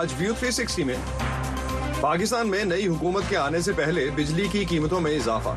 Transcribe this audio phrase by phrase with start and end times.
[0.00, 0.94] آج ویو تھری سکسٹی میں
[2.00, 5.48] پاکستان میں نئی حکومت کے آنے سے پہلے بجلی کی قیمتوں میں اضافہ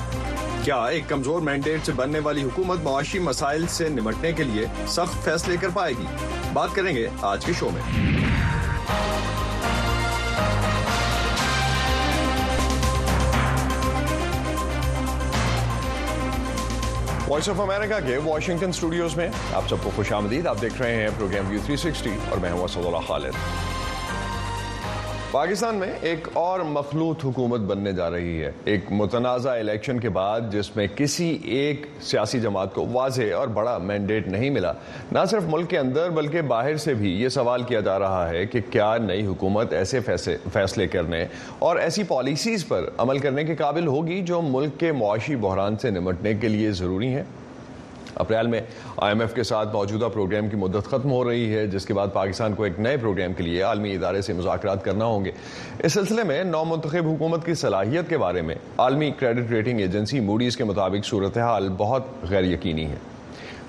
[0.63, 4.65] کیا ایک کمزور مینڈیٹ سے بننے والی حکومت معاشی مسائل سے نمٹنے کے لیے
[4.95, 6.05] سخت فیصلے کر پائے گی
[6.53, 7.81] بات کریں گے آج کے شو میں
[17.29, 20.95] وائس آف امریکہ کے واشنگٹن اسٹوڈیوز میں آپ سب کو خوش آمدید آپ دیکھ رہے
[21.01, 23.71] ہیں پروگرام ویو 360 اور میں ہوں وسود اللہ خالد
[25.33, 30.41] پاکستان میں ایک اور مخلوط حکومت بننے جا رہی ہے ایک متنازع الیکشن کے بعد
[30.51, 31.27] جس میں کسی
[31.59, 34.71] ایک سیاسی جماعت کو واضح اور بڑا مینڈیٹ نہیں ملا
[35.11, 38.45] نہ صرف ملک کے اندر بلکہ باہر سے بھی یہ سوال کیا جا رہا ہے
[38.45, 39.99] کہ کیا نئی حکومت ایسے
[40.53, 41.25] فیصلے کرنے
[41.69, 45.89] اور ایسی پالیسیز پر عمل کرنے کے قابل ہوگی جو ملک کے معاشی بحران سے
[45.99, 47.23] نمٹنے کے لیے ضروری ہیں
[48.21, 48.59] اپریل میں
[49.01, 51.93] آئی ایم ایف کے ساتھ موجودہ پروگرام کی مدت ختم ہو رہی ہے جس کے
[51.93, 55.31] بعد پاکستان کو ایک نئے پروگرام کے لیے عالمی ادارے سے مذاکرات کرنا ہوں گے
[55.83, 60.19] اس سلسلے میں نو منتخب حکومت کی صلاحیت کے بارے میں عالمی کریڈٹ ریٹنگ ایجنسی
[60.29, 62.95] موڈیز کے مطابق صورتحال بہت غیر یقینی ہے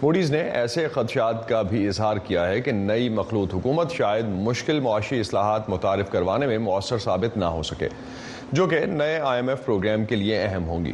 [0.02, 4.80] موڈیز نے ایسے خدشات کا بھی اظہار کیا ہے کہ نئی مخلوط حکومت شاید مشکل
[4.86, 7.88] معاشی اصلاحات متعارف کروانے میں مؤثر ثابت نہ ہو سکے
[8.52, 10.92] جو کہ نئے آئی ایم ایف پروگرام کے لیے اہم ہوں گی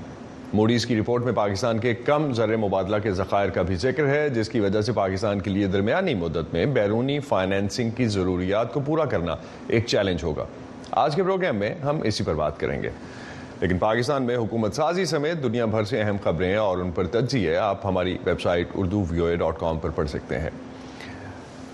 [0.54, 4.28] موڈیز کی رپورٹ میں پاکستان کے کم زر مبادلہ کے ذخائر کا بھی ذکر ہے
[4.34, 8.80] جس کی وجہ سے پاکستان کے لیے درمیانی مدت میں بیرونی فائنینسنگ کی ضروریات کو
[8.86, 9.36] پورا کرنا
[9.68, 10.44] ایک چیلنج ہوگا
[11.02, 12.90] آج کے پروگرام میں ہم اسی پر بات کریں گے
[13.60, 17.56] لیکن پاکستان میں حکومت سازی سمیت دنیا بھر سے اہم خبریں اور ان پر تجزیے
[17.56, 20.50] آپ ہماری ویب سائٹ اردو اے ڈاٹ کام پر پڑھ سکتے ہیں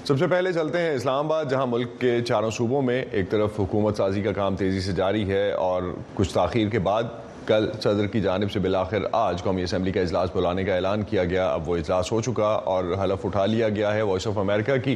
[0.09, 3.61] سب سے پہلے چلتے ہیں اسلام آباد جہاں ملک کے چاروں صوبوں میں ایک طرف
[3.61, 5.83] حکومت سازی کا کام تیزی سے جاری ہے اور
[6.15, 7.05] کچھ تاخیر کے بعد
[7.49, 8.83] کل صدر کی جانب سے بلا
[9.19, 12.47] آج قومی اسمبلی کا اجلاس بلانے کا اعلان کیا گیا اب وہ اجلاس ہو چکا
[12.73, 14.95] اور حلف اٹھا لیا گیا ہے وائس آف امریکہ کی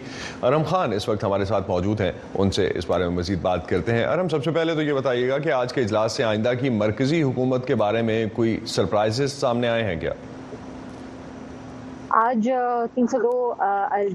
[0.48, 3.68] ارم خان اس وقت ہمارے ساتھ موجود ہیں ان سے اس بارے میں مزید بات
[3.68, 6.24] کرتے ہیں ارم سب سے پہلے تو یہ بتائیے گا کہ آج کے اجلاس سے
[6.32, 10.12] آئندہ کی مرکزی حکومت کے بارے میں کوئی سرپرائزز سامنے آئے ہیں کیا
[12.18, 12.48] آج
[12.94, 13.32] تین سو دو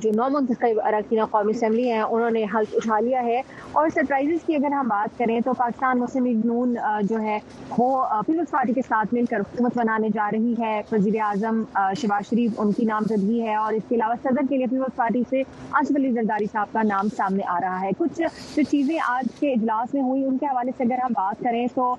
[0.02, 3.42] جو نو منتخب اراکین قومی اسمبلی ہیں انہوں نے حلف اٹھا لیا ہے
[3.82, 6.76] اور سرپرائز کی اگر ہم بات کریں تو پاکستان مسلم نون
[7.10, 7.38] جو ہے
[7.78, 11.64] وہ پیپلز پارٹی کے ساتھ مل کر حکومت بنانے جا رہی ہے وزیر اعظم
[12.02, 15.22] شہباز شریف ان کی نامزدگی ہے اور اس کے علاوہ صدر کے لیے پیپلز پارٹی
[15.30, 15.42] سے
[15.72, 18.22] آصف علی زرداری صاحب کا نام سامنے آ رہا ہے کچھ
[18.56, 21.66] جو چیزیں آج کے اجلاس میں ہوئی ان کے حوالے سے اگر ہم بات کریں
[21.76, 21.94] تو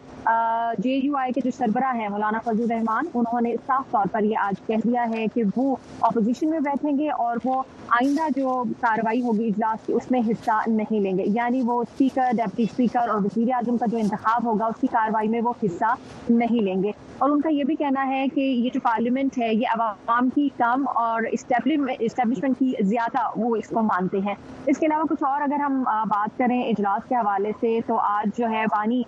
[0.83, 4.25] جے یو آئی کے جو سربراہ ہیں مولانا فضل الرحمان انہوں نے صاف طور پر
[4.25, 5.75] یہ آج کہہ دیا ہے کہ وہ
[6.07, 7.63] اپوزیشن میں بیٹھیں گے اور وہ
[8.01, 12.31] آئندہ جو کاروائی ہوگی اجلاس کی اس میں حصہ نہیں لیں گے یعنی وہ اسپیکر
[12.37, 15.95] ڈیپٹی اسپیکر اور وزیر اعظم کا جو انتخاب ہوگا اس کی کاروائی میں وہ حصہ
[16.29, 16.91] نہیں لیں گے
[17.25, 20.49] اور ان کا یہ بھی کہنا ہے کہ یہ جو پارلیمنٹ ہے یہ عوام کی
[20.57, 24.35] کم اور اسٹیبلشمنٹ کی زیادہ وہ اس کو مانتے ہیں
[24.73, 28.37] اس کے علاوہ کچھ اور اگر ہم بات کریں اجلاس کے حوالے سے تو آج
[28.39, 29.03] جو ہے بانی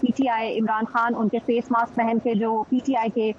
[0.00, 3.10] پی ٹی آئی عمران خان ان کے فیس ماسک پہن کے جو پی ٹی آئی
[3.14, 3.30] کے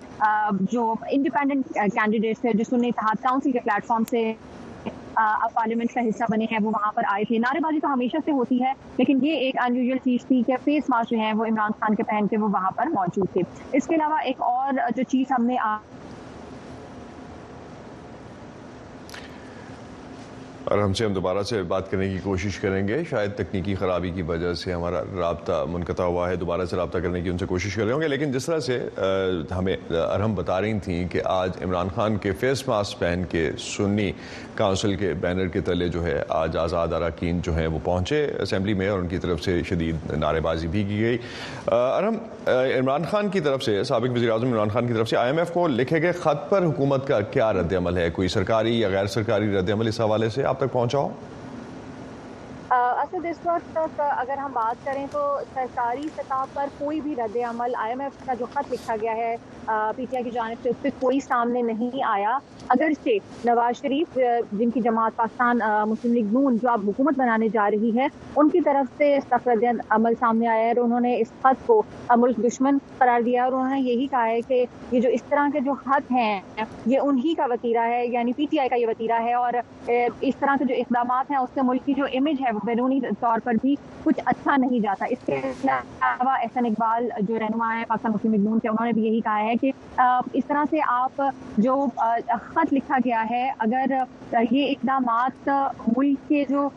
[0.71, 4.31] جو انڈیپینڈنٹ کینڈیڈیٹس تھے جس نے کاؤنسل کے پلیٹ فارم سے
[5.53, 8.31] پارلیمنٹ کا حصہ بنے ہیں وہ وہاں پر آئے تھے نعرے بازی تو ہمیشہ سے
[8.39, 11.71] ہوتی ہے لیکن یہ ایک انیوژل چیز تھی کہ فیس ماسک جو ہیں وہ عمران
[11.79, 13.41] خان کے پہن کے وہ وہاں پر موجود تھے
[13.79, 15.55] اس کے علاوہ ایک اور جو چیز ہم نے
[20.71, 24.09] اور ہم سے ہم دوبارہ سے بات کرنے کی کوشش کریں گے شاید تکنیکی خرابی
[24.15, 27.45] کی وجہ سے ہمارا رابطہ منقطع ہوا ہے دوبارہ سے رابطہ کرنے کی ان سے
[27.49, 28.77] کوشش کر رہے ہوں گے لیکن جس طرح سے
[29.57, 34.11] ہمیں ارحم بتا رہی تھیں کہ آج عمران خان کے فیس ماسک پہن کے سنی
[34.55, 38.73] کاؤنسل کے بینر کے تلے جو ہے آج آزاد اراکین جو ہیں وہ پہنچے اسمبلی
[38.79, 41.17] میں اور ان کی طرف سے شدید نعرے بازی بھی کی گئی
[41.75, 42.17] ارحم
[42.79, 45.39] عمران خان کی طرف سے سابق وزیر اعظم عمران خان کی طرف سے آئی ایم
[45.39, 48.89] ایف کو لکھے گئے خط پر حکومت کا کیا رد عمل ہے کوئی سرکاری یا
[48.91, 51.09] غیر سرکاری رد عمل اس حوالے سے آپ 被关注。
[53.13, 55.19] اس وقت تک اگر ہم بات کریں تو
[55.53, 59.15] سرکاری سطح پر کوئی بھی رد عمل آئی ایم ایف کا جو خط لکھا گیا
[59.17, 59.35] ہے
[59.95, 62.37] پی ٹی آئی کی جانب سے اس پہ کوئی سامنے نہیں آیا
[62.75, 64.17] اگرچہ نواز شریف
[64.59, 65.59] جن کی جماعت پاکستان
[65.89, 69.15] مسلم لیگ نون جو اب حکومت بنانے جا رہی ہے ان کی طرف سے
[69.45, 71.81] رد عمل سامنے آیا ہے اور انہوں نے اس خط کو
[72.15, 75.47] ملک دشمن قرار دیا اور انہوں نے یہی کہا ہے کہ یہ جو اس طرح
[75.53, 76.39] کے جو خط ہیں
[76.85, 79.53] یہ انہی کا وطیرہ ہے یعنی پی ٹی آئی کا یہ وطیرہ ہے اور
[79.87, 83.39] اس طرح کے جو اقدامات ہیں اس سے ملک کی جو امیج ہے بیرونی طور
[83.43, 88.11] پر بھی کچھ اچھا نہیں جاتا اس کے علاوہ احسن اقبال جو رہنما ہیں پاکستان
[88.11, 89.71] مسلم مقیم کے انہوں نے بھی یہی کہا ہے کہ
[90.37, 91.21] اس طرح سے آپ
[91.67, 91.85] جو
[92.53, 93.93] خط لکھا گیا ہے اگر
[94.51, 95.49] یہ اقدامات
[95.97, 96.67] ملک کے جو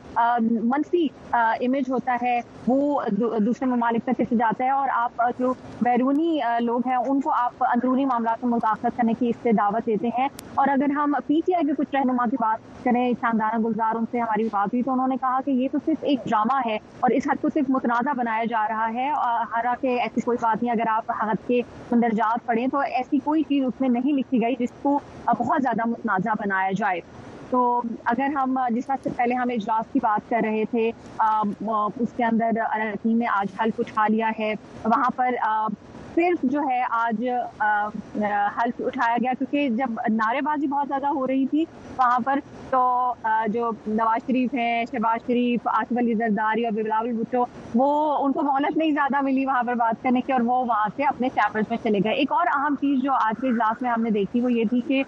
[0.40, 5.52] منفی امیج ہوتا ہے وہ دوسرے ممالک تک کیسے جاتا ہے اور آپ جو
[5.82, 9.86] بیرونی لوگ ہیں ان کو آپ اندرونی معاملات میں مداخلت کرنے کی اس سے دعوت
[9.86, 13.58] دیتے ہیں اور اگر ہم پی ٹی آئی کے کچھ رہنما کی بات کریں شاندانہ
[13.64, 16.20] گلزار ان سے ہماری بات ہوئی تو انہوں نے کہا کہ یہ تو صرف ایک
[16.28, 19.08] ڈرامہ ہے اور اس حد کو صرف متنازع بنایا جا رہا ہے
[19.52, 21.60] حالانکہ ایسی کوئی بات نہیں اگر آپ حد کے
[21.90, 24.98] مندرجات پڑھیں تو ایسی کوئی چیز اس میں نہیں لکھی گئی جس کو
[25.38, 27.00] بہت زیادہ متنازع بنایا جائے
[27.50, 27.60] تو
[28.10, 32.24] اگر ہم جس وقت سے پہلے ہم اجلاس کی بات کر رہے تھے اس کے
[32.24, 32.50] اندر
[33.04, 34.54] نے آج حل اٹھا لیا ہے
[34.84, 35.34] وہاں پر
[36.16, 37.24] صرف جو ہے آج
[38.56, 41.64] حلف اٹھایا گیا کیونکہ جب نعرے بازی بہت زیادہ ہو رہی تھی
[41.98, 42.38] وہاں پر
[42.70, 42.82] تو
[43.52, 47.44] جو نواز شریف ہیں شہباز شریف آصف علی زرداری اور بلاول بھٹو
[47.74, 47.90] وہ
[48.24, 51.04] ان کو مہلت نہیں زیادہ ملی وہاں پر بات کرنے کی اور وہ وہاں سے
[51.08, 54.02] اپنے چیمپلس میں چلے گئے ایک اور اہم چیز جو آج کے اجلاس میں ہم
[54.02, 55.02] نے دیکھی وہ یہ تھی کہ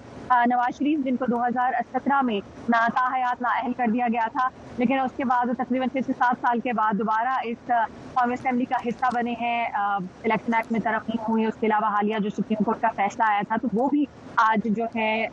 [0.51, 2.41] نواز شریف جن کو دو ہزار سترہ میں
[2.75, 4.49] ناتا حیات نہ اہل کر دیا گیا تھا
[4.79, 7.71] لیکن اس کے بعد تقریباً چھ سے سات سال کے بعد دوبارہ اس
[8.15, 12.19] قومی اسمبلی کا حصہ بنے ہیں الیکشن ایکٹ میں ترقی ہوئی اس کے علاوہ حالیہ
[12.23, 14.05] جو سپریم کورٹ کا فیصلہ آیا تھا تو وہ بھی
[14.49, 15.27] آج جو ہے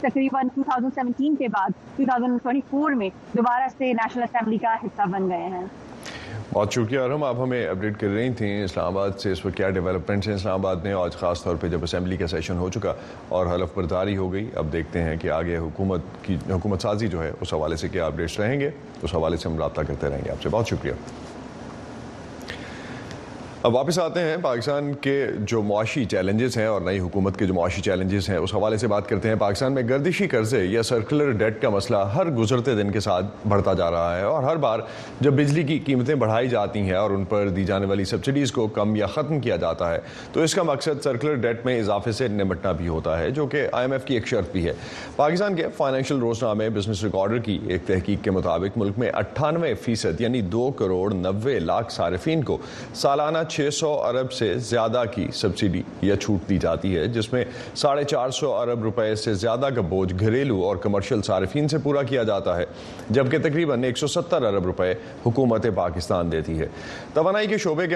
[0.00, 5.64] تقریباً 2017 کے بعد 2024 میں دوبارہ سے نیشنل اسمبلی کا حصہ بن گئے ہیں
[6.52, 9.70] بہت شکریہ ارحم آپ ہمیں اپڈیٹ کر رہی تھیں اسلام آباد سے اس وقت کیا
[9.76, 12.92] ڈیولپمنٹس ہیں اسلام آباد میں آج خاص طور پہ جب اسمبلی کا سیشن ہو چکا
[13.36, 17.22] اور حلف برداری ہو گئی اب دیکھتے ہیں کہ آگے حکومت کی حکومت سازی جو
[17.22, 18.70] ہے اس حوالے سے کیا اپڈیٹس رہیں گے
[19.02, 20.92] اس حوالے سے ہم رابطہ کرتے رہیں گے آپ سے بہت شکریہ
[23.66, 25.12] اب واپس آتے ہیں پاکستان کے
[25.48, 28.86] جو معاشی چیلنجز ہیں اور نئی حکومت کے جو معاشی چیلنجز ہیں اس حوالے سے
[28.88, 32.90] بات کرتے ہیں پاکستان میں گردشی قرضے یا سرکلر ڈیٹ کا مسئلہ ہر گزرتے دن
[32.92, 34.80] کے ساتھ بڑھتا جا رہا ہے اور ہر بار
[35.26, 38.66] جب بجلی کی قیمتیں بڑھائی جاتی ہیں اور ان پر دی جانے والی سبسڈیز کو
[38.76, 40.00] کم یا ختم کیا جاتا ہے
[40.32, 43.66] تو اس کا مقصد سرکلر ڈیٹ میں اضافے سے نمٹنا بھی ہوتا ہے جو کہ
[43.72, 44.72] آئی ایم ایف کی ایک شرط بھی ہے
[45.16, 50.20] پاکستان کے فائنینشیل روزنامے بزنس ریکارڈر کی ایک تحقیق کے مطابق ملک میں اٹھانوے فیصد
[50.20, 52.58] یعنی دو کروڑ نوے لاکھ صارفین کو
[52.94, 57.42] سالانہ چھ سو ارب سے زیادہ کی سبسڈی یا چھوٹ دی جاتی ہے جس میں
[57.82, 62.02] ساڑھے چار سو ارب روپے سے زیادہ کا بوجھ گھریلو اور کمرشل صارفین سے پورا
[62.08, 62.64] کیا جاتا ہے
[63.18, 64.70] جبکہ تقریباً ایک سو ستر ارب
[65.26, 66.66] حکومت پاکستان دیتی ہے
[67.14, 67.86] توانائی کے کے شعبے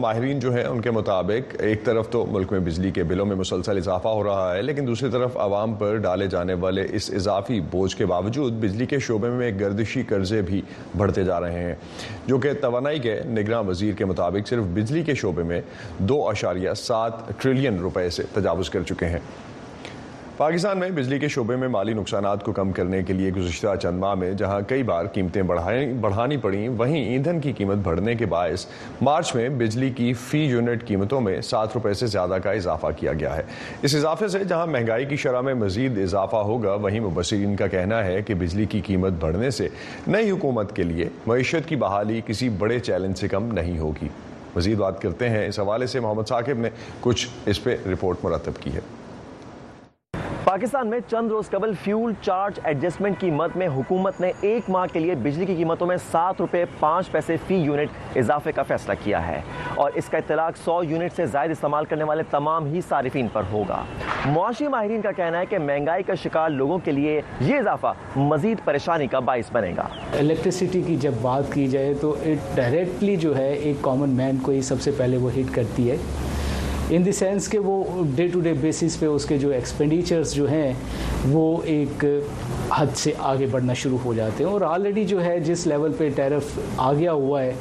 [0.00, 3.36] ماہرین جو ہیں ان کے مطابق ایک طرف تو ملک میں بجلی کے بلوں میں
[3.36, 7.60] مسلسل اضافہ ہو رہا ہے لیکن دوسری طرف عوام پر ڈالے جانے والے اس اضافی
[7.70, 10.60] بوجھ کے باوجود بجلی کے شعبے میں گردشی قرضے بھی
[10.96, 11.74] بڑھتے جا رہے ہیں
[12.26, 15.60] جو کہ توانائی کے نگراں وزیر کے مطابق صرف بجلی بجلی کے شعبے میں
[16.08, 19.18] دو اشاریہ سات ٹریلین روپے سے تجاوز کر چکے ہیں
[20.36, 23.98] پاکستان میں بجلی کے شعبے میں مالی نقصانات کو کم کرنے کے لیے گزشتہ چند
[24.00, 25.42] ماہ میں جہاں کئی بار قیمتیں
[26.02, 28.66] بڑھانی پڑیں وہیں ایندھن کی قیمت بڑھنے کے باعث
[29.02, 33.12] مارچ میں بجلی کی فی یونٹ قیمتوں میں سات روپے سے زیادہ کا اضافہ کیا
[33.20, 33.42] گیا ہے
[33.82, 38.04] اس اضافے سے جہاں مہنگائی کی شرح میں مزید اضافہ ہوگا وہیں مبصرین کا کہنا
[38.04, 39.68] ہے کہ بجلی کی قیمت بڑھنے سے
[40.06, 44.08] نئی حکومت کے لیے معیشت کی بحالی کسی بڑے چیلنج سے کم نہیں ہوگی
[44.58, 46.70] مزید بات کرتے ہیں اس حوالے سے محمد ثاقب نے
[47.00, 48.80] کچھ اس پہ رپورٹ مرتب کی ہے
[50.44, 54.84] پاکستان میں چند روز قبل فیول چارج ایڈجسٹمنٹ کی مد میں حکومت نے ایک ماہ
[54.92, 58.92] کے لیے بجلی کی قیمتوں میں سات روپے پانچ پیسے فی یونٹ اضافے کا فیصلہ
[59.04, 59.40] کیا ہے
[59.82, 63.42] اور اس کا اطلاق سو یونٹ سے زائد استعمال کرنے والے تمام ہی صارفین پر
[63.52, 63.82] ہوگا
[64.34, 68.64] معاشی ماہرین کا کہنا ہے کہ مہنگائی کا شکار لوگوں کے لیے یہ اضافہ مزید
[68.64, 69.88] پریشانی کا باعث بنے گا
[70.18, 72.14] الیکٹرسٹی کی جب بات کی جائے تو
[72.54, 75.96] ڈائریکٹلی جو ہے ایک کامن مین کو ہی سب سے پہلے وہ ہٹ کرتی ہے
[76.90, 77.82] ان دی سینس کہ وہ
[78.16, 80.72] ڈے ٹو ڈے بیسس پہ اس کے جو ایکسپینڈیچرز جو ہیں
[81.30, 82.04] وہ ایک
[82.76, 86.08] حد سے آگے بڑھنا شروع ہو جاتے ہیں اور آلریڈی جو ہے جس لیول پہ
[86.16, 87.52] ٹیرف آگیا ہوا ہے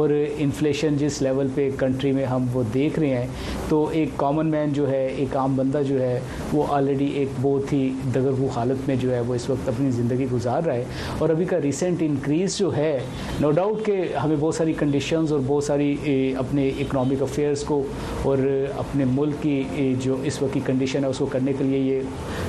[0.00, 3.26] اور انفلیشن جس لیول پہ کنٹری میں ہم وہ دیکھ رہے ہیں
[3.68, 6.18] تو ایک کامن مین جو ہے ایک عام بندہ جو ہے
[6.52, 10.26] وہ آلریڈی ایک بہت ہی دگرگو حالت میں جو ہے وہ اس وقت اپنی زندگی
[10.32, 10.84] گزار رہا ہے
[11.18, 12.98] اور ابھی کا ریسنٹ انکریز جو ہے
[13.40, 17.82] نو ڈاؤٹ کہ ہمیں بہت ساری کنڈیشنز اور بہت ساری اپنے اکنامک افیئرس کو
[18.24, 18.38] اور
[18.78, 21.78] اپنے ملک کی جو اس وقت کی کنڈیشن ہے اس کو کرنے کے لیے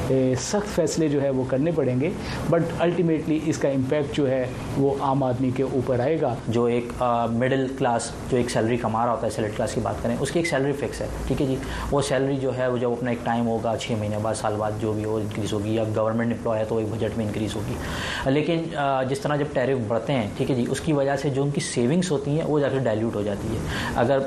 [0.09, 2.09] یہ سخت فیصلے جو ہے وہ کرنے پڑیں گے
[2.49, 4.43] بٹ الٹیمیٹلی اس کا امپیکٹ جو ہے
[4.77, 6.91] وہ عام آدمی کے اوپر آئے گا جو ایک
[7.37, 10.31] مڈل کلاس جو ایک سیلری کما رہا ہوتا ہے سلڈل کلاس کی بات کریں اس
[10.31, 11.55] کی ایک سیلری فکس ہے ٹھیک ہے جی
[11.91, 14.71] وہ سیلری جو ہے وہ جب اپنا ایک ٹائم ہوگا چھ مہینے بعد سال بعد
[14.81, 18.31] جو بھی وہ انکریز ہوگی یا گورنمنٹ امپلائی ہے تو ایک بجٹ میں انکریز ہوگی
[18.33, 18.63] لیکن
[19.09, 21.49] جس طرح جب ٹیرف بڑھتے ہیں ٹھیک ہے جی اس کی وجہ سے جو ان
[21.55, 24.19] کی سیونگس ہوتی ہیں وہ جا کے ڈائلیوٹ ہو جاتی ہے اگر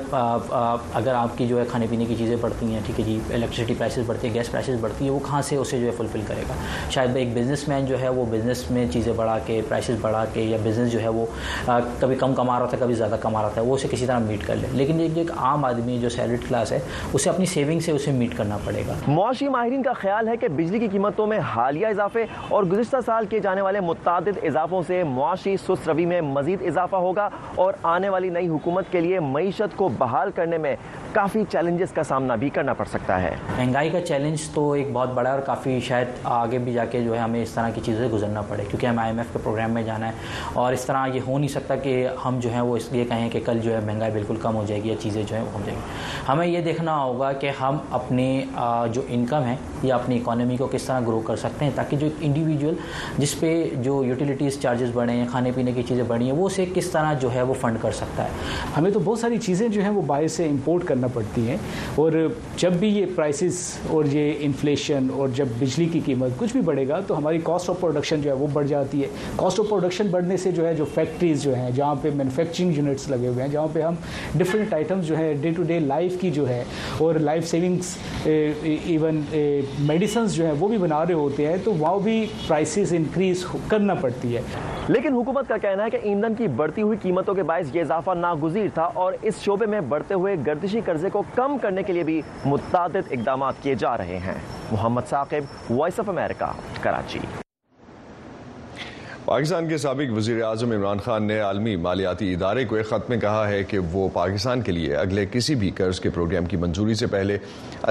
[0.99, 3.73] اگر آپ کی جو ہے کھانے پینے کی چیزیں بڑھتی ہیں ٹھیک ہے جی الیکٹریسٹی
[3.77, 6.43] پرائسز بڑھتی ہیں گیس پرائسز بڑھتی ہیں وہ کہاں سے اسے جو ہے فلفل کرے
[6.49, 6.53] گا
[6.91, 10.41] شاید ایک بزنس مین جو ہے وہ بزنس میں چیزیں بڑھا کے پرائسز بڑھا کے
[10.41, 11.25] یا بزنس جو ہے وہ
[11.99, 14.45] کبھی کم کما رہا تھا کبھی زیادہ کما رہا تھا وہ اسے کسی طرح میٹ
[14.47, 16.79] کر لے لیکن ایک عام آدمی جو سیلڈ کلاس ہے
[17.13, 20.47] اسے اپنی سیونگ سے اسے میٹ کرنا پڑے گا معاشی ماہرین کا خیال ہے کہ
[20.61, 25.03] بجلی کی قیمتوں میں حالیہ اضافے اور گزشتہ سال کیے جانے والے متعدد اضافوں سے
[25.17, 27.29] معاشی سست روی میں مزید اضافہ ہوگا
[27.65, 30.75] اور آنے والی نئی حکومت کے لیے معیشت کو بحال کرنے میں
[31.13, 34.87] کافی چیلنج چیلنجز کا سامنا بھی کرنا پڑ سکتا ہے مہنگائی کا چیلنج تو ایک
[34.93, 37.81] بہت بڑا اور کافی شاید آگے بھی جا کے جو ہے ہمیں اس طرح کی
[37.85, 40.11] چیزیں گزرنا پڑے کیونکہ ہم آئی ایم ایف کے پروگرام میں جانا ہے
[40.63, 41.95] اور اس طرح یہ ہو نہیں سکتا کہ
[42.25, 44.63] ہم جو ہے وہ اس لیے کہیں کہ کل جو ہے مہنگائی بالکل کم ہو
[44.67, 47.51] جائے گی یا چیزیں جو ہیں وہ ہو جائیں گی ہمیں یہ دیکھنا ہوگا کہ
[47.59, 48.27] ہم اپنے
[48.93, 52.07] جو انکم ہے یا اپنی اکانومی کو کس طرح گرو کر سکتے ہیں تاکہ جو
[52.07, 52.75] ایک انڈیویجول
[53.17, 56.65] جس پہ جو یوٹیلیٹیز چارجز بڑھے ہیں کھانے پینے کی چیزیں بڑھی ہیں وہ اسے
[56.73, 58.29] کس طرح جو ہے وہ فنڈ کر سکتا ہے
[58.77, 61.57] ہمیں تو بہت ساری چیزیں جو ہیں وہ باعث سے امپورٹ کرنا پڑتی ہیں
[62.01, 62.11] اور
[62.59, 63.59] جب بھی یہ پرائسز
[63.91, 67.69] اور یہ انفلیشن اور جب بجلی کی قیمت کچھ بھی بڑھے گا تو ہماری کاسٹ
[67.69, 70.73] آف پروڈکشن جو ہے وہ بڑھ جاتی ہے کاسٹ آف پروڈکشن بڑھنے سے جو ہے
[70.75, 73.95] جو فیکٹریز جو ہیں جہاں پہ مینوفیکچرنگ یونٹس لگے ہوئے ہیں جہاں پہ ہم
[74.37, 76.63] ڈفرینٹ آئٹمس جو ہیں ڈے ٹو ڈے لائف کی جو ہے
[77.01, 79.21] اور لائف سیونگس ایون
[79.87, 83.93] میڈیسنس جو ہیں وہ بھی بنا رہے ہوتے ہیں تو وہاں بھی پرائسز انکریز کرنا
[84.01, 84.41] پڑتی ہے
[84.87, 88.11] لیکن حکومت کا کہنا ہے کہ ایندھن کی بڑھتی ہوئی قیمتوں کے باعث یہ اضافہ
[88.17, 92.03] ناگزیر تھا اور اس شعبے میں بڑھتے ہوئے گردشی قرضے کو کم کرنے کے لیے
[92.09, 94.37] بھی متعدد اقدامات کیے جا رہے ہیں
[94.71, 96.51] محمد ثاقب وائس آف امریکہ
[96.81, 97.19] کراچی
[99.25, 103.17] پاکستان کے سابق وزیر اعظم عمران خان نے عالمی مالیاتی ادارے کو ایک خط میں
[103.21, 106.93] کہا ہے کہ وہ پاکستان کے لیے اگلے کسی بھی قرض کے پروگرام کی منظوری
[107.01, 107.37] سے پہلے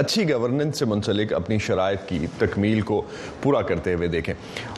[0.01, 3.01] اچھی گورننس سے منسلک اپنی شرائط کی تکمیل کو
[3.43, 4.33] پورا کرتے ہوئے دیکھیں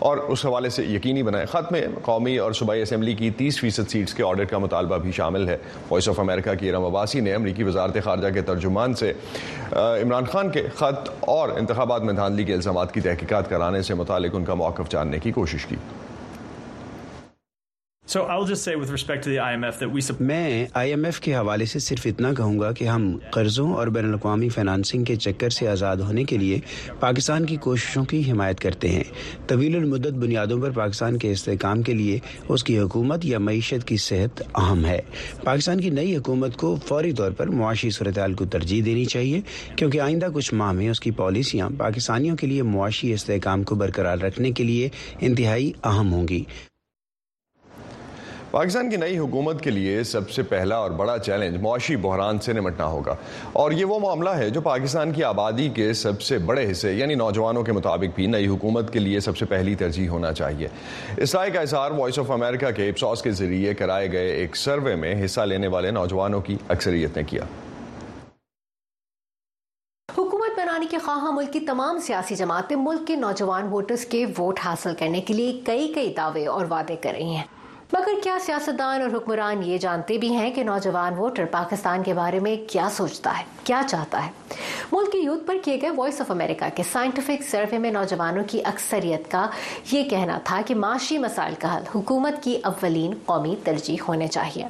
[0.09, 3.89] اور اس حوالے سے یقینی بنائیں خط میں قومی اور صوبائی اسمبلی کی تیس فیصد
[3.91, 5.57] سیٹس کے آرڈر کا مطالبہ بھی شامل ہے
[5.89, 9.11] وائس آف امریکہ کی ارم عباسی نے امریکی وزارت خارجہ کے ترجمان سے
[9.81, 14.35] عمران خان کے خط اور انتخابات میں دھاندلی کے الزامات کی تحقیقات کرانے سے متعلق
[14.35, 15.75] ان کا موقف جاننے کی کوشش کی
[20.19, 23.87] میں آئی ایم ایف کے حوالے سے صرف اتنا کہوں گا کہ ہم قرضوں اور
[23.95, 26.59] بین الاقوامی فنانسنگ کے چکر سے آزاد ہونے کے لیے
[26.99, 29.03] پاکستان کی کوششوں کی حمایت کرتے ہیں
[29.47, 32.17] طویل المدت بنیادوں پر پاکستان کے استحکام کے لیے
[32.53, 34.99] اس کی حکومت یا معیشت کی صحت اہم ہے
[35.43, 39.39] پاکستان کی نئی حکومت کو فوری طور پر معاشی صورتحال کو ترجیح دینی چاہیے
[39.75, 44.17] کیونکہ آئندہ کچھ ماہ میں اس کی پالیسیاں پاکستانیوں کے لیے معاشی استحکام کو برقرار
[44.23, 44.89] رکھنے کے لیے
[45.21, 46.43] انتہائی اہم ہوں گی
[48.53, 52.53] پاکستان کی نئی حکومت کے لیے سب سے پہلا اور بڑا چیلنج معاشی بحران سے
[52.53, 53.13] نمٹنا ہوگا
[53.61, 57.15] اور یہ وہ معاملہ ہے جو پاکستان کی آبادی کے سب سے بڑے حصے یعنی
[57.21, 60.67] نوجوانوں کے مطابق بھی نئی حکومت کے لیے سب سے پہلی ترجیح ہونا چاہیے
[61.23, 64.93] اس رائے کا اظہار وائس آف امریکہ کے اپسوس کے ذریعے کرائے گئے ایک سروے
[65.03, 67.43] میں حصہ لینے والے نوجوانوں کی اکثریت نے کیا
[70.15, 74.93] کے بنانے خواہاں ملک کی تمام سیاسی جماعتیں ملک کے نوجوان ووٹرز کے ووٹ حاصل
[74.99, 77.45] کرنے کے لیے کئی کئی دعوے اور وعدے کر رہی ہیں
[77.95, 82.39] مگر کیا سیاستدان اور حکمران یہ جانتے بھی ہیں کہ نوجوان ووٹر پاکستان کے بارے
[82.45, 84.31] میں کیا سوچتا ہے کیا چاہتا ہے
[84.91, 88.61] ملک کے یوتھ پر کیے گئے وائس آف امریکہ کے سائنٹیفک سروے میں نوجوانوں کی
[88.73, 89.45] اکثریت کا
[89.91, 94.65] یہ کہنا تھا کہ معاشی مسائل کا حل حکومت کی اولین قومی ترجیح ہونے چاہیے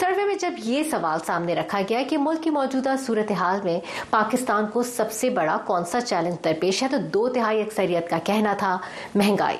[0.00, 3.78] سروے میں جب یہ سوال سامنے رکھا گیا کہ ملک کی موجودہ صورتحال میں
[4.10, 8.18] پاکستان کو سب سے بڑا کون سا چیلنج درپیش ہے تو دو تہائی اکثریت کا
[8.24, 8.76] کہنا تھا
[9.14, 9.56] مہنگائی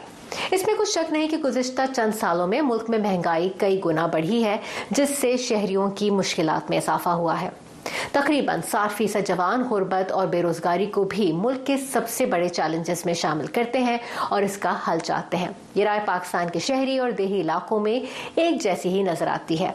[0.52, 4.07] اس میں کچھ شک نہیں کہ گزشتہ چند سالوں میں ملک میں مہنگائی کئی گنا
[4.12, 4.57] بڑھی ہے
[4.97, 7.49] جس سے شہریوں کی مشکلات میں اضافہ ہوا ہے
[8.12, 12.49] تقریباً ساٹھ فیصد جوان غربت اور بے روزگاری کو بھی ملک کے سب سے بڑے
[12.49, 13.97] چیلنجز میں شامل کرتے ہیں
[14.28, 17.99] اور اس کا حل چاہتے ہیں یہ رائے پاکستان کے شہری اور دیہی علاقوں میں
[18.35, 19.71] ایک جیسی ہی نظر آتی ہے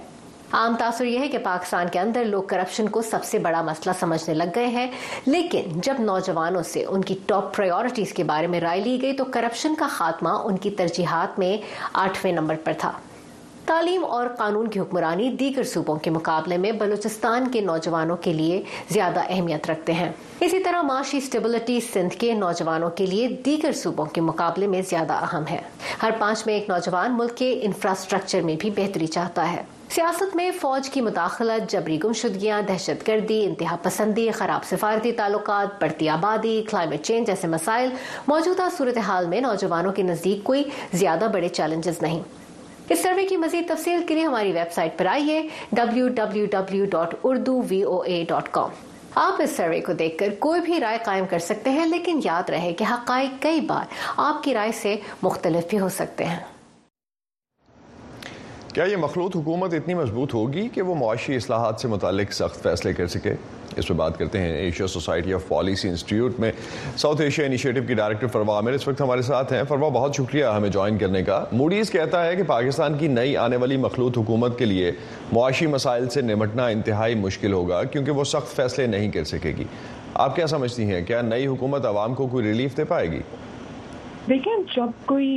[0.58, 3.92] عام تاثر یہ ہے کہ پاکستان کے اندر لوگ کرپشن کو سب سے بڑا مسئلہ
[4.00, 4.88] سمجھنے لگ گئے ہیں
[5.26, 9.24] لیکن جب نوجوانوں سے ان کی ٹاپ پرائیورٹیز کے بارے میں رائے لی گئی تو
[9.34, 11.56] کرپشن کا خاتمہ ان کی ترجیحات میں
[12.04, 12.92] آٹھویں نمبر پر تھا
[13.66, 18.62] تعلیم اور قانون کی حکمرانی دیگر صوبوں کے مقابلے میں بلوچستان کے نوجوانوں کے لیے
[18.92, 20.12] زیادہ اہمیت رکھتے ہیں
[20.46, 25.20] اسی طرح معاشی اسٹیبلٹی سندھ کے نوجوانوں کے لیے دیگر صوبوں کے مقابلے میں زیادہ
[25.32, 25.62] اہم ہے
[26.04, 30.50] ہر پانچ میں ایک نوجوان ملک کے انفراسٹرکچر میں بھی بہتری چاہتا ہے سیاست میں
[30.62, 37.02] فوج کی مداخلت جبری گمشدگیاں دہشت گردی انتہا پسندی خراب سفارتی تعلقات بڑھتی آبادی کلائمیٹ
[37.06, 37.90] چینج جیسے مسائل
[38.28, 42.20] موجودہ صورتحال میں نوجوانوں کے نزدیک کوئی زیادہ بڑے چیلنجز نہیں
[42.90, 45.42] اس سروے کی مزید تفصیل کے لیے ہماری ویب سائٹ پر آئیے
[45.76, 48.70] ڈبلو ڈبلو ڈبلو ڈاٹ اردو وی او اے ڈاٹ کام
[49.26, 52.50] آپ اس سروے کو دیکھ کر کوئی بھی رائے قائم کر سکتے ہیں لیکن یاد
[52.50, 53.94] رہے کہ حقائق کئی بار
[54.28, 56.40] آپ کی رائے سے مختلف بھی ہو سکتے ہیں
[58.80, 62.92] کیا یہ مخلوط حکومت اتنی مضبوط ہوگی کہ وہ معاشی اصلاحات سے متعلق سخت فیصلے
[62.98, 63.34] کر سکے
[63.78, 66.52] اس پہ بات کرتے ہیں ایشیا سوسائٹی آف پالیسی انسٹیٹیوٹ میں
[66.98, 70.46] ساؤتھ ایشیا انیشیٹو کی ڈائریکٹر فروا عامر اس وقت ہمارے ساتھ ہیں فروا بہت شکریہ
[70.56, 74.58] ہمیں جوائن کرنے کا موڈیز کہتا ہے کہ پاکستان کی نئی آنے والی مخلوط حکومت
[74.60, 74.92] کے لیے
[75.34, 79.64] معاشی مسائل سے نمٹنا انتہائی مشکل ہوگا کیونکہ وہ سخت فیصلے نہیں کر سکے گی
[80.28, 83.22] آپ کیا سمجھتی ہیں کیا نئی حکومت عوام کو کوئی ریلیف دے پائے گی
[84.30, 85.30] دیکھیں جب کوئی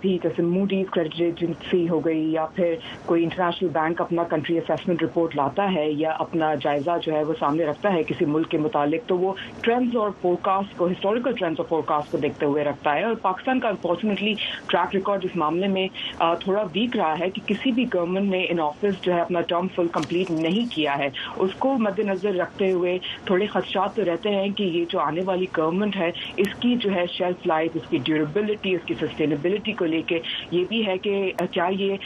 [0.00, 2.74] بھی جیسے موڈیز کریڈٹ ایجنسی ہو گئی یا پھر
[3.06, 7.34] کوئی انٹرنیشنل بینک اپنا کنٹری اسیسمنٹ رپورٹ لاتا ہے یا اپنا جائزہ جو ہے وہ
[7.40, 11.32] سامنے رکھتا ہے کسی ملک کے متعلق تو وہ ٹرینڈز اور فور کاسٹ کو ہسٹوریکل
[11.38, 14.34] ٹرینڈز اور فور کاسٹ کو دیکھتے ہوئے رکھتا ہے اور پاکستان کا انفارچونیٹلی
[14.70, 15.86] ٹریک ریکارڈ اس معاملے میں
[16.44, 19.66] تھوڑا ویک رہا ہے کہ کسی بھی گورنمنٹ نے ان آفس جو ہے اپنا ٹرم
[19.76, 21.08] فل کمپلیٹ نہیں کیا ہے
[21.46, 22.98] اس کو مد نظر رکھتے ہوئے
[23.30, 26.94] تھوڑے خدشات تو رہتے ہیں کہ یہ جو آنے والی گورنمنٹ ہے اس کی جو
[26.94, 30.18] ہے شیلف لائف اس کی ڈیوریبل اسٹیبلٹی اس کی سسٹینیبلٹی کو لے کے
[30.52, 31.12] یہ بھی ہے کہ
[31.52, 31.96] کیا یہ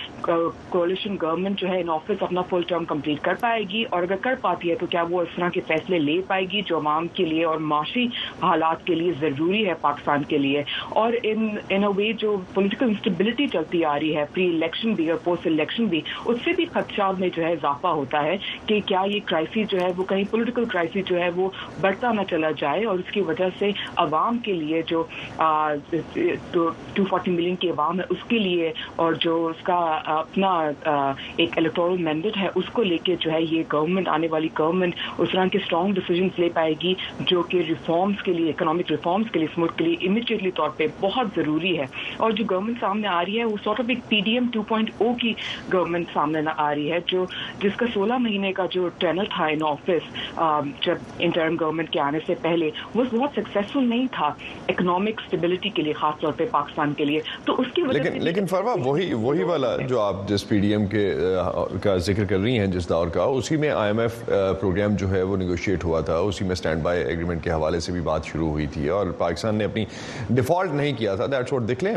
[0.70, 4.16] کولیشن گورنمنٹ جو ہے ان آفس اپنا فل ٹرم کمپلیٹ کر پائے گی اور اگر
[4.22, 7.06] کر پاتی ہے تو کیا وہ اس طرح کے فیصلے لے پائے گی جو عوام
[7.16, 8.06] کے لیے اور معاشی
[8.42, 10.62] حالات کے لیے ضروری ہے پاکستان کے لیے
[11.02, 15.08] اور ان ان اے وے جو پولیٹیکل انسٹیبلٹی چلتی آ رہی ہے پری الیکشن بھی
[15.10, 18.80] اور پوسٹ الیکشن بھی اس سے بھی خدشہ میں جو ہے اضافہ ہوتا ہے کہ
[18.86, 21.48] کیا یہ کرائسس جو ہے وہ کہیں پولیٹیکل کرائسس جو ہے وہ
[21.80, 23.70] بڑھتا نہ چلا جائے اور اس کی وجہ سے
[24.08, 25.04] عوام کے لیے جو
[26.52, 28.72] ٹو فورٹی ملین کی عوام ہے اس کے لیے
[29.04, 29.74] اور جو اس کا
[30.16, 30.48] اپنا
[31.42, 34.94] ایک الیکٹورل مینڈیٹ ہے اس کو لے کے جو ہے یہ گورنمنٹ آنے والی گورنمنٹ
[35.18, 36.94] اس طرح کے اسٹرانگ ڈیسیجنس لے پائے گی
[37.30, 40.70] جو کہ ریفارمس کے لیے اکنامک ریفارمس کے لیے اس ملک کے لیے امیڈیٹلی طور
[40.76, 41.84] پہ بہت ضروری ہے
[42.16, 44.62] اور جو گورنمنٹ سامنے آ رہی ہے وہ سارٹ آف ایک پی ڈی ایم ٹو
[44.68, 45.32] پوائنٹ او کی
[45.72, 47.24] گورنمنٹ سامنے آ رہی ہے جو
[47.62, 50.38] جس کا سولہ مہینے کا جو ٹینل تھا ان آفس
[50.86, 50.96] جب
[51.26, 54.32] انٹرم گورنمنٹ کے آنے سے پہلے وہ بہت سکسیزفل نہیں تھا
[54.68, 58.18] اکنامک اسٹیبلٹی کے لیے خاص طور پہ پاکستان کے لیے تو اس کی وجہ لیکن,
[58.24, 61.04] لیکن فروا وہی وہی والا جو آپ جس پی ڈی ایم کے
[61.82, 64.16] کا ذکر کر رہی ہیں جس دور کا اسی میں آئی ایم ایف
[64.60, 67.92] پروگرام جو ہے وہ نیگوشیٹ ہوا تھا اسی میں سٹینڈ بائی ایگریمنٹ کے حوالے سے
[67.92, 69.84] بھی بات شروع ہوئی تھی اور پاکستان نے اپنی
[70.40, 71.94] ڈیفالٹ نہیں کیا تھا دیٹس واٹ دیکھ لیں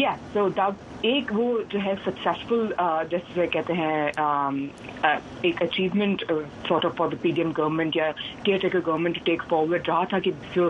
[0.00, 2.66] یس سو دیٹ ایک وہ جو ہے سکسیسفل
[3.10, 4.10] جیسے کہتے ہیں
[5.48, 6.22] ایک اچیومنٹ
[6.68, 8.10] سارٹ آف فار دا پی ڈی ایم گورنمنٹ یا
[8.44, 10.68] کیئر ٹیکر گورنمنٹ ٹیک فارورڈ رہا تھا کہ جو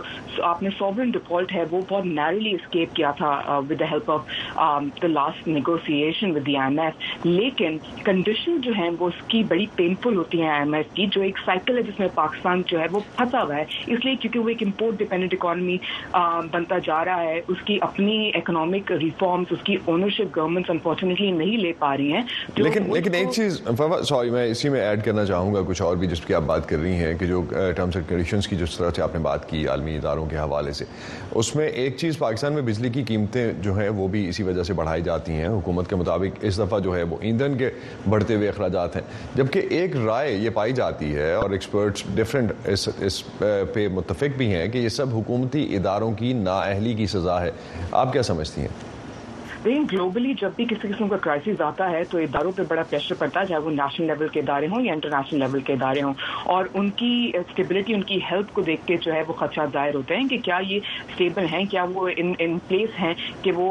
[0.49, 3.31] آپ نے سوورن ڈیفالٹ ہے وہ بہت نیرولی اسکیپ کیا تھا
[3.69, 8.73] ود دا ہیلپ آف دا لاسٹ نیگوسیشن ود دی آئی ایم ایف لیکن کنڈیشن جو
[8.79, 11.79] ہیں وہ اس کی بڑی پینفل ہوتی ہیں آئی ایم ایف کی جو ایک سائیکل
[11.79, 14.63] ہے جس میں پاکستان جو ہے وہ پھنسا ہوا ہے اس لیے کیونکہ وہ ایک
[14.67, 15.77] امپورٹ ڈپینڈنٹ اکانومی
[16.53, 21.57] بنتا جا رہا ہے اس کی اپنی اکنامک ریفارمس اس کی اونرشپ گورنمنٹس انفارچونیٹلی نہیں
[21.63, 22.23] لے پا رہی ہیں
[22.57, 23.61] لیکن لیکن ایک چیز
[24.09, 26.69] سوری میں اسی میں ایڈ کرنا چاہوں گا کچھ اور بھی جس کی آپ بات
[26.69, 29.49] کر رہی ہیں کہ جو اینڈ uh, کنڈیشنز کی جس طرح سے آپ نے بات
[29.51, 30.85] کی عالمی اداروں کے حوالے سے
[31.39, 34.63] اس میں ایک چیز پاکستان میں بجلی کی قیمتیں جو ہیں وہ بھی اسی وجہ
[34.63, 37.71] سے بڑھائی جاتی ہیں حکومت کے مطابق اس دفعہ جو ہے وہ ایندھن کے
[38.09, 39.03] بڑھتے ہوئے اخراجات ہیں
[39.37, 44.37] جبکہ ایک رائے یہ پائی جاتی ہے اور ایکسپرٹس ڈفرینٹ اس اس uh, پہ متفق
[44.37, 47.51] بھی ہیں کہ یہ سب حکومتی اداروں کی نااہلی کی سزا ہے
[47.91, 48.69] آپ کیا سمجھتی ہیں
[49.93, 53.41] گلوبلی جب بھی کسی قسم کا کرائسس آتا ہے تو اداروں پہ بڑا پریشر پڑتا
[53.41, 56.13] ہے چاہے وہ نیشنل لیول کے ادارے ہوں یا انٹرنیشنل لیول کے ادارے ہوں
[56.55, 59.95] اور ان کی اسٹیبلٹی ان کی ہیلتھ کو دیکھ کے جو ہے وہ خدشات ظاہر
[59.95, 63.71] ہوتے ہیں کہ کیا یہ اسٹیبل ہیں کیا وہ ان ان پلیس ہیں کہ وہ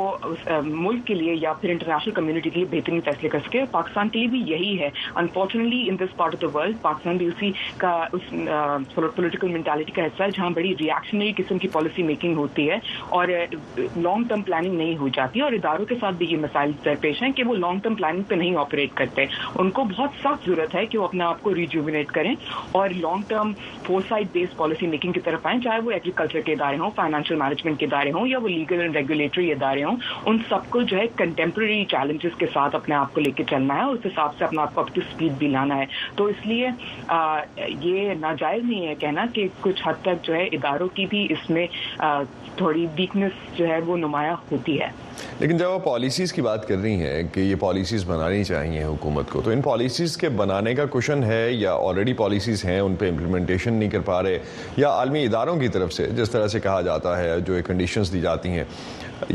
[0.63, 4.19] ملک کے لیے یا پھر انٹرنیشنل کمیونٹی کے لیے بہترین فیصلے کر سکے پاکستان کے
[4.19, 7.97] لیے بھی یہی ہے انفارچونیٹلی ان دس پارٹ آف دا ورلڈ پاکستان بھی اسی کا
[8.95, 12.77] پولیٹیکل مینٹالٹی کا حصہ ہے جہاں بڑی ریاشنری قسم کی پالیسی میکنگ ہوتی ہے
[13.19, 13.27] اور
[13.77, 17.31] لانگ ٹرم پلاننگ نہیں ہو جاتی اور اداروں کے ساتھ بھی یہ مسائل درپیش ہیں
[17.35, 19.25] کہ وہ لانگ ٹرم پلاننگ پہ نہیں آپریٹ کرتے
[19.61, 22.33] ان کو بہت سخت ضرورت ہے کہ وہ اپنے آپ کو ریجوینیٹ کریں
[22.79, 23.51] اور لانگ ٹرم
[23.85, 27.37] فور سائڈ بیس پالیسی میکنگ کی طرف آئیں چاہے وہ ایگریکلچر کے ادارے ہوں فائنانشیل
[27.43, 29.95] مینجمنٹ کے ادارے ہوں یا وہ لیگل اینڈ ریگولیٹری ادارے ہوں
[30.25, 33.75] ان سب کو جو ہے کنٹمپرری چیلنجز کے ساتھ اپنے آپ کو لے کے چلنا
[33.75, 36.25] ہے اور اس حساب سے اپنے آپ کو اپ ٹو اسپیڈ بھی لانا ہے تو
[36.33, 36.67] اس لیے
[37.87, 41.49] یہ ناجائز نہیں ہے کہنا کہ کچھ حد تک جو ہے اداروں کی بھی اس
[41.49, 41.65] میں
[42.57, 44.85] تھوڑی ویکنس جو ہے وہ نمایاں ہوتی ہے
[45.39, 49.29] لیکن جب وہ پالیسیز کی بات کر رہی ہیں کہ یہ پالیسیز بنانی چاہیے حکومت
[49.31, 53.09] کو تو ان پالیسیز کے بنانے کا کوشن ہے یا آلریڈی پالیسیز ہیں ان پہ
[53.09, 54.37] امپلیمنٹیشن نہیں کر پا رہے
[54.77, 58.21] یا عالمی اداروں کی طرف سے جس طرح سے کہا جاتا ہے جو کنڈیشنز دی
[58.21, 58.63] جاتی ہیں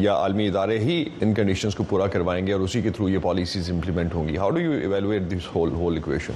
[0.02, 3.18] یا عالمی ادارے ہی ان کنڈیشنز کو پورا کروائیں گے اور اسی کے تھرو یہ
[3.22, 6.32] پالیسیز امپلیمنٹ ہوں گی ہاؤ ڈو یو ایویلویٹ دس ہول ایکویشن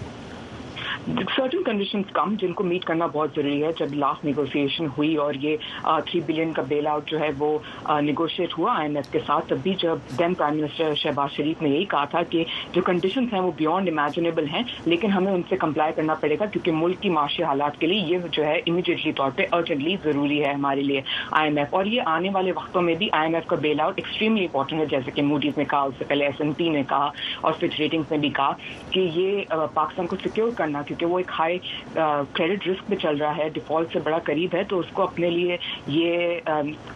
[1.37, 5.35] سرٹن کنڈیشنز کم جن کو میٹ کرنا بہت ضروری ہے جب لاسٹ نیگوسیشن ہوئی اور
[5.41, 5.57] یہ
[6.07, 7.51] تھری بلین کا بیل آؤٹ جو ہے وہ
[8.03, 11.63] نیگوشیٹ ہوا آئی ایم ایف کے ساتھ تب بھی جب دین پرائم منسٹر شہباز شریف
[11.63, 15.43] نے یہی کہا تھا کہ جو کنڈیشنز ہیں وہ بیونڈ امیجنیبل ہیں لیکن ہمیں ان
[15.49, 18.57] سے کمپلائی کرنا پڑے گا کیونکہ ملک کی معاشی حالات کے لیے یہ جو ہے
[18.67, 22.53] امیڈیٹلی طور پہ ارجنٹلی ضروری ہے ہمارے لیے آئی ایم ایف اور یہ آنے والے
[22.57, 25.59] وقتوں میں بھی آئی ایم ایف کا بیل آؤٹ ایکسٹریملی امپورٹنٹ ہے جیسے کہ موڈیز
[25.59, 28.31] نے کہا اس سے پہلے ایس ایم پی نے کہا اور فچ ریٹنگس نے بھی
[28.41, 28.53] کہا
[28.91, 29.43] کہ یہ
[29.75, 31.59] پاکستان کو سیکیور کرنا کیونکہ کیونکہ وہ ایک ہائی
[32.35, 35.31] کریڈٹ رسک پہ چل رہا ہے ڈیفالٹ سے بڑا قریب ہے تو اس کو اپنے
[35.31, 35.57] لیے
[35.97, 36.41] یہ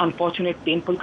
[0.04, 0.94] انفارچونیٹ پین فل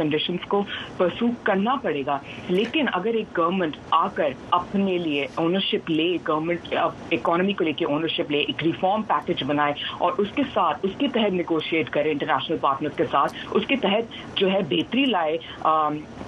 [0.98, 2.18] پرسو کو پڑے گا
[2.50, 7.86] لیکن اگر ایک گورنمنٹ آ کر اپنے لیے اونرشپ لے گورنمنٹ اکانومی کو لے کے
[7.86, 9.74] اونرشپ لے ایک ریفارم پیکج بنائے
[10.06, 13.76] اور اس کے ساتھ اس کے تحت نیگوشیٹ کرے انٹرنیشنل پارٹنر کے ساتھ اس کے
[13.82, 15.38] تحت جو ہے بہتری لائے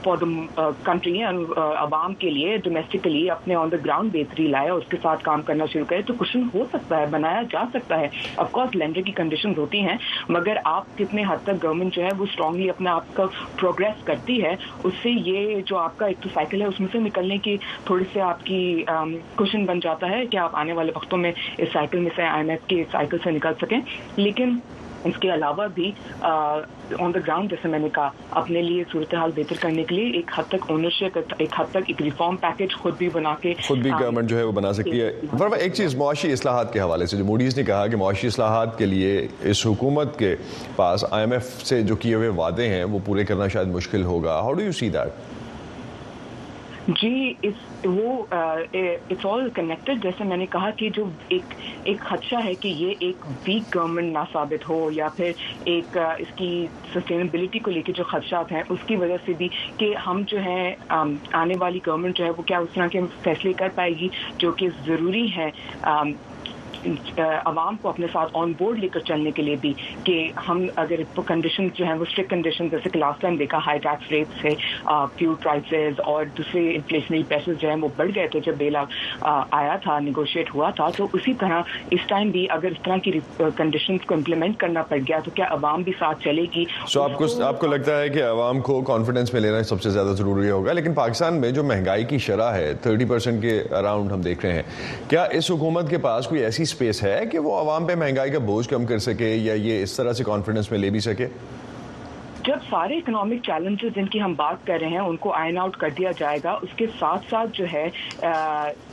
[0.03, 4.87] فار دا کنٹری عوام کے لیے ڈومیسٹکلی اپنے آن دا گراؤنڈ بہتری لائے اور اس
[4.89, 8.47] کے ساتھ کام کرنا شروع کرے تو کچھ ہو سکتا سکتا ہے ہے بنایا جا
[8.51, 9.13] کورس لینڈر کی
[9.57, 9.95] ہوتی ہیں
[10.37, 13.25] مگر آپ کتنے حد تک گورنمنٹ جو ہے وہ اسٹرانگلی اپنا آپ کا
[13.59, 16.87] پروگرس کرتی ہے اس سے یہ جو آپ کا ایک تو سائیکل ہے اس میں
[16.91, 21.17] سے نکلنے کی تھوڑی سی آپ کی بن جاتا ہے کہ آپ آنے والے وقتوں
[21.25, 23.79] میں اس سائیکل میں سے آئی ایم ایف کے سائیکل سے نکل سکیں
[24.17, 24.57] لیکن
[25.07, 25.91] اس کے علاوہ بھی
[26.29, 28.09] آن دا گراؤنڈ جیسے میں نے کہا
[28.41, 32.01] اپنے لیے صورتحال بہتر کرنے کے لیے ایک حد تک اونرشپ ایک حد تک ایک
[32.01, 35.09] ریفارم پیکج خود بھی بنا کے خود بھی گورنمنٹ جو ہے وہ بنا سکتی ہے
[35.59, 38.85] ایک چیز معاشی اصلاحات کے حوالے سے جو موڈیز نے کہا کہ معاشی اصلاحات کے
[38.85, 40.35] لیے اس حکومت کے
[40.75, 44.03] پاس آئی ایم ایف سے جو کیے ہوئے وعدے ہیں وہ پورے کرنا شاید مشکل
[44.03, 45.27] ہوگا ہاؤ ڈو یو سی دیٹ
[47.01, 51.03] جی اس وہ اٹس آل کنیکٹڈ جیسے میں نے کہا کہ جو
[51.35, 51.53] ایک
[51.89, 55.31] ایک خدشہ ہے کہ یہ ایک ویک گورنمنٹ نہ ثابت ہو یا پھر
[55.73, 56.49] ایک اس کی
[56.93, 59.47] سسٹینیبلٹی کو لے کے جو خدشات ہیں اس کی وجہ سے بھی
[59.77, 60.73] کہ ہم جو ہیں
[61.41, 64.07] آنے والی گورنمنٹ جو ہے وہ کیا اس طرح کے فیصلے کر پائے گی
[64.39, 65.49] جو کہ ضروری ہے
[67.45, 70.15] عوام کو اپنے ساتھ آن بورڈ لے کر چلنے کے لیے بھی کہ
[70.47, 74.11] ہم اگر کنڈیشن جو ہیں وہ اسٹرکٹ کنڈیشن جیسے کہ لاسٹ ٹائم دیکھا ہائی ٹیکس
[74.11, 75.21] ریٹ
[75.69, 78.83] سے اور دوسرے انفلیشنری پیسز جو ہیں وہ بڑھ گئے تھے جب بیلا
[79.29, 81.61] آیا تھا نیگوشیٹ ہوا تھا تو اسی طرح
[81.91, 83.19] اس ٹائم بھی اگر اس طرح کی
[83.57, 86.65] کنڈیشن کو امپلیمنٹ کرنا پڑ گیا تو کیا عوام بھی ساتھ چلے گی
[87.43, 90.73] آپ کو لگتا ہے کہ عوام کو کانفیڈنس میں لینا سب سے زیادہ ضروری ہوگا
[90.73, 94.53] لیکن پاکستان میں جو مہنگائی کی شرح ہے تھرٹی پرسینٹ کے اراؤنڈ ہم دیکھ رہے
[94.53, 94.61] ہیں
[95.09, 98.39] کیا اس حکومت کے پاس کوئی ایسی سپیس ہے کہ وہ عوام پہ مہنگائی کا
[98.51, 101.27] بوجھ کم کر سکے یا یہ اس طرح سے کانفیڈنس میں لے بھی سکے
[102.45, 105.77] جب سارے اکنامک چیلنجز جن کی ہم بات کر رہے ہیں ان کو آئن آؤٹ
[105.77, 107.83] کر دیا جائے گا اس کے ساتھ ساتھ جو ہے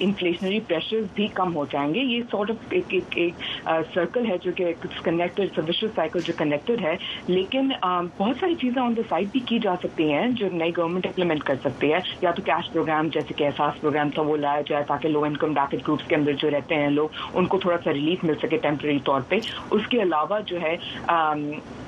[0.07, 3.43] انفلیشنری پریشرز بھی کم ہو جائیں گے یہ سارٹ آف ایک ایک
[3.95, 6.95] سرکل ہے جو کہ کنیکٹڈ کنیکٹیڈ سائیکل جو کنیکٹڈ ہے
[7.27, 11.07] لیکن بہت ساری چیزیں آن دا سائڈ بھی کی جا سکتی ہیں جو نئی گورنمنٹ
[11.07, 14.61] امپلیمنٹ کر سکتی ہے یا تو کیش پروگرام جیسے کہ احساس پروگرام تھا وہ لایا
[14.71, 17.77] جائے تاکہ لو انکم ڈاکٹ گروپس کے اندر جو رہتے ہیں لوگ ان کو تھوڑا
[17.85, 19.39] سا ریلیف مل سکے ٹیمپرری طور پہ
[19.71, 20.77] اس کے علاوہ جو ہے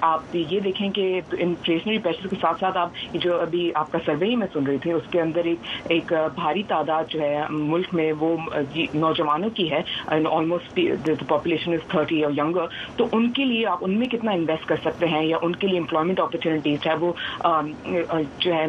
[0.09, 1.07] آپ یہ دیکھیں کہ
[1.49, 4.79] انفلیشنری پریشر کے ساتھ ساتھ آپ جو ابھی آپ کا سروے ہی میں سن رہی
[4.83, 8.31] تھی اس کے اندر ایک ایک بھاری تعداد جو ہے ملک میں وہ
[8.75, 9.81] جی نوجوانوں کی ہے
[10.19, 10.81] آلموسٹ
[11.29, 14.77] پاپولیشن از تھرٹی اور ینگر تو ان ان کے لیے آپ میں کتنا انویسٹ کر
[14.85, 17.13] سکتے ہیں یا ان کے لیے امپلائمنٹ اپرچونیٹیز ہے وہ
[18.41, 18.65] جو ہے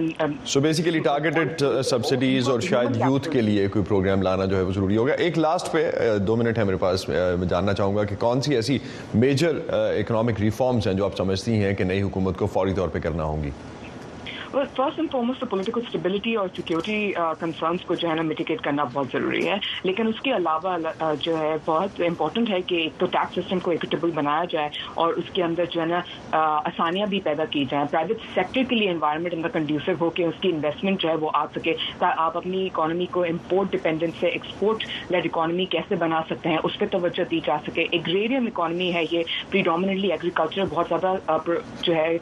[0.53, 4.71] سو بیسیکلی ٹارگیٹڈ سبسڈیز اور شاید یوتھ کے لیے کوئی پروگرام لانا جو ہے وہ
[4.75, 5.83] ضروری ہوگا ایک لاسٹ پہ
[6.27, 8.77] دو منٹ ہے میرے پاس میں جاننا چاہوں گا کہ کون سی ایسی
[9.25, 12.89] میجر اکنامک ریفارمس ہیں جو آپ سمجھتی ہیں کہ نئی حکومت کو فوری فوری طور
[12.93, 13.51] پہ کرنا ہوں گی
[14.51, 19.07] فرسٹ اینڈ فالوسٹ پولیٹیکل اسٹیبلٹی اور سیکورٹی کنسرنس کو جو ہے نا میڈیکیٹ کرنا بہت
[19.13, 20.77] ضروری ہے لیکن اس کے علاوہ
[21.21, 24.69] جو ہے بہت امپورٹنٹ ہے کہ ایک تو ٹیکس سسٹم کو ایکوٹیبل بنایا جائے
[25.03, 25.99] اور اس کے اندر جو ہے نا
[26.37, 30.39] آسانیاں بھی پیدا کی جائیں پرائیویٹ سیکٹر کے لیے انوائرمنٹ اندر کنڈیوسو ہو کے اس
[30.41, 34.27] کی انویسٹمنٹ جو ہے وہ آ سکے تاکہ آپ اپنی اکانومی کو امپورٹ ڈپینڈنٹ سے
[34.27, 38.91] ایکسپورٹ لیڈ اکانومی کیسے بنا سکتے ہیں اس پہ توجہ دی جا سکے ایگریریم اکانومی
[38.93, 39.63] ہے یہ پری
[40.11, 41.13] ایگریکلچر بہت زیادہ
[41.83, 42.17] جو ہے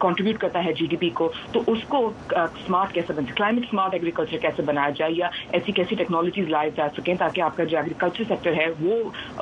[0.00, 1.98] کنٹریبیوٹ کرتا ہے جی ڈی پی کو تو اس کو
[2.36, 6.86] اسمارٹ کیسے بن کلائمیٹ اسمارٹ ایگریکلچر کیسے بنایا جائے یا ایسی کیسی ٹیکنالوجیز لائے جا
[6.96, 8.96] سکیں تاکہ آپ کا جو ایگریکلچر سیکٹر ہے وہ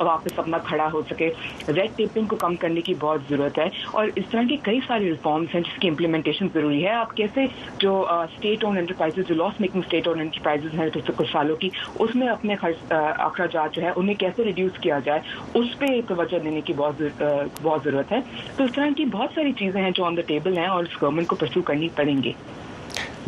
[0.05, 1.29] واپس اپنا کھڑا ہو سکے
[1.75, 5.09] ریڈ ٹیپنگ کو کم کرنے کی بہت ضرورت ہے اور اس طرح کے کئی سارے
[5.09, 7.45] ریفارمس ہیں جس کی امپلیمنٹیشن ضروری ہے آپ کیسے
[7.79, 11.69] جو اسٹیٹ اون انٹرپرائز جو لاس میکنگ اسٹیٹ اون انٹرپرائز ہیں پچھلے کچھ سالوں کی
[11.99, 15.19] اس میں اپنے خرچ اخراجات جو ہے انہیں کیسے ریڈیوس کیا جائے
[15.59, 17.01] اس پہ توجہ دینے کی بہت
[17.61, 18.19] بہت ضرورت ہے
[18.57, 21.01] تو اس طرح کی بہت ساری چیزیں ہیں جو آن دا ٹیبل ہیں اور اس
[21.01, 22.31] گورنمنٹ کو پرسو کرنے پڑیں گے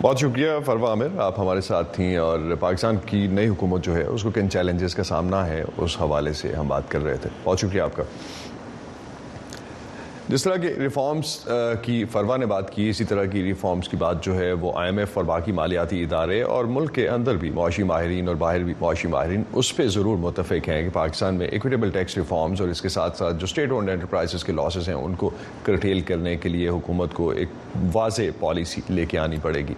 [0.01, 4.03] بہت شکریہ فروا عامر آپ ہمارے ساتھ تھیں اور پاکستان کی نئی حکومت جو ہے
[4.03, 7.29] اس کو کن چیلنجز کا سامنا ہے اس حوالے سے ہم بات کر رہے تھے
[7.43, 8.03] بہت شکریہ آپ کا
[10.29, 11.27] جس طرح کے ریفارمز
[11.81, 14.89] کی فروا نے بات کی اسی طرح کی ریفارمز کی بات جو ہے وہ آئی
[14.89, 18.63] ایم ایف اور باقی مالیاتی ادارے اور ملک کے اندر بھی معاشی ماہرین اور باہر
[18.63, 22.69] بھی معاشی ماہرین اس پہ ضرور متفق ہیں کہ پاکستان میں ایکویٹیبل ٹیکس ریفارمز اور
[22.69, 25.29] اس کے ساتھ ساتھ جو اسٹیٹ اونڈ انٹرپرائزز کے لاسز ہیں ان کو
[25.63, 27.49] کرٹیل کرنے کے لیے حکومت کو ایک
[27.93, 29.73] واضح پالیسی لے کے آنی پڑے گی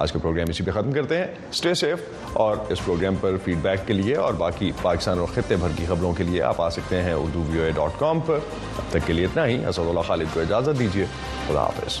[0.00, 2.00] آج کا پروگرام اسی پہ ختم کرتے ہیں اسٹے سیف
[2.42, 5.86] اور اس پروگرام پر فیڈ بیک کے لیے اور باقی پاکستان اور خطے بھر کی
[5.88, 8.38] خبروں کے لیے آپ آ سکتے ہیں اردو اے ڈاٹ کام پر
[8.76, 11.04] اب تک کے لیے اتنا ہی اسد اللہ خالد کو اجازت دیجیے
[11.48, 12.00] خدا حافظ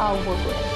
[0.05, 0.76] او وګورئ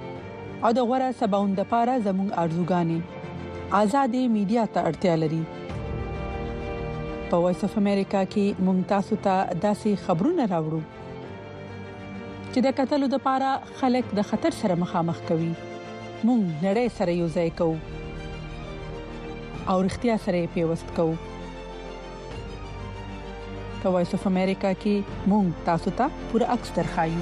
[0.67, 2.97] او د غوړه سباوند لپاره زموږ ارزوګانې
[3.81, 5.43] ازادي میډیا ته اړتیا لري
[7.31, 10.81] په وایس اف امریکا کې ممتاز ته داسې خبرونه راوړو
[12.51, 13.49] چې د قتل لپاره
[13.81, 15.51] خلک د خطر سره مخامخ کوي
[16.27, 17.77] مونږ نړۍ سره یو ځای کوو
[19.69, 21.15] او اړتیا سره پیوست کوو
[23.81, 24.95] په وایس اف امریکا کې
[25.35, 27.21] مونږ تاسو ته پوره اکثر خایو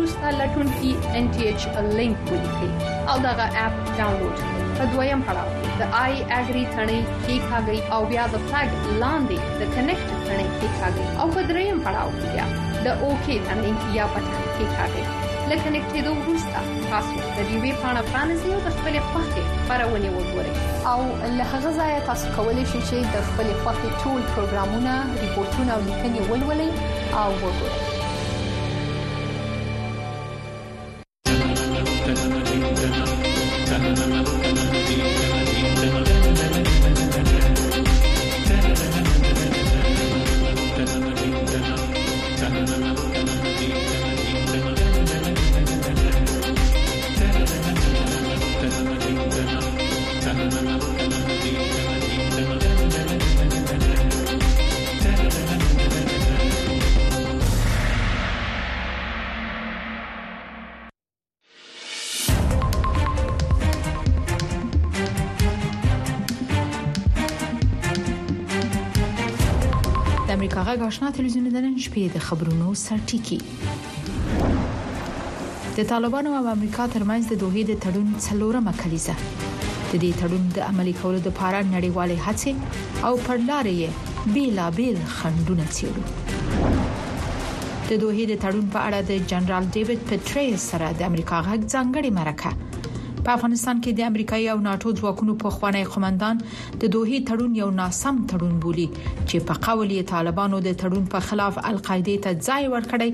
[0.21, 1.61] د لټونکي ان ټي ایچ
[1.99, 2.67] لینک ولیکي
[3.11, 5.49] او دغه اپ ډاونلوډ کړئ په دویم پړاو
[5.81, 10.67] د آی اګری ثنې کې ښاګي او بیا د فلګ لاندې د کنیکټ ثنې کې
[10.77, 12.45] ښاګي او په دریم پړاو کې بیا
[12.85, 15.03] د اوکی ثنې یا پټ کې ښاګي
[15.51, 16.59] لکه نکټېدو وروسته
[16.91, 20.53] تاسو د دې پاڼه پانسي او د خپلې خوښې پرونی وګورئ
[20.91, 20.99] او
[21.39, 26.19] له هغه ځایه تاسو کولی شئ چې د خپلې خوښې ټول پروګرامونه ریپورتونه او لیکنې
[26.31, 26.71] ولولئ
[27.23, 27.90] او وګورئ
[70.71, 73.37] غږ آشنا تلویزیون دنن شپې د خبرونو سرټیکی
[75.77, 80.63] د طالبانو او امریکا ترمنځ د دوه د تړون څلورمه کلیزه د دې تړون د
[80.69, 82.51] عملي کولو لپاره نړیوالې هڅې
[83.05, 83.77] او پرلارې
[84.35, 86.03] بیلابیل خندونه څیړو
[87.89, 92.09] د دوه د تړون په اړه د جنرال ډیوډ پټریس سره د امریکا غږ ځانګړي
[92.19, 92.51] مرکه
[93.25, 97.67] په افغانستان کې د امریکایي او ناتو ځواکونو په خوانی قومندان د دوه تړون یو
[97.79, 98.85] ناسم تړون بولی
[99.29, 103.09] چې په قول یې طالبانو د تړون په خلاف القاعده ته ځای ورکړی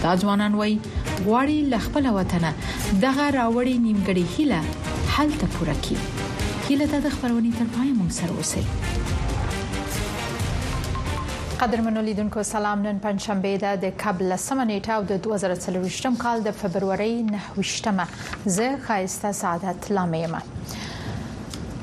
[0.04, 4.60] دا ځوانان وای غواړي لخپل وطن دغه راوړی نیمګړی هله
[5.16, 6.21] حل ته پوره کړي
[6.74, 8.62] هیله ده د خبرونې تر پای مو سره اوسئ
[11.62, 17.16] قدرمنو لیدونکو سلام نن پنځشنبه ده د قبل سمنیټه او د 2023م کال د فبرवरी
[17.32, 18.06] 9 مه
[18.56, 20.40] زه خایسته سعادت لامیمه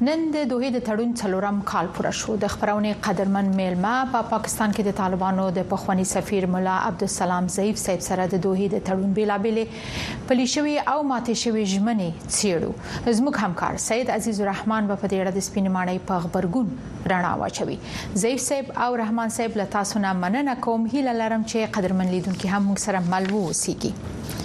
[0.08, 4.22] نن د دوه د تړون څلورم کال پوره شو د خبرونه قدرمن میلما په پا
[4.34, 8.86] پاکستان کې د طالبانو د پخوانی سفیر مولا عبدالسلام زیب صاحب سره د دوه د
[8.92, 15.28] تړون بیلابلې پلیشوي او ماتې شوی ژمنې څیړو زموږ همکار سید عزیز الرحمن په دې
[15.28, 17.78] اړه د سپینمانۍ په خبرګون رڼا واچوي
[18.26, 22.56] زیب صاحب او رحمان صاحب له تاسو نه مننه کوم هیله لرم چې قدرمن لیدونکو
[22.58, 24.39] هم موږ سره ملو وسیږي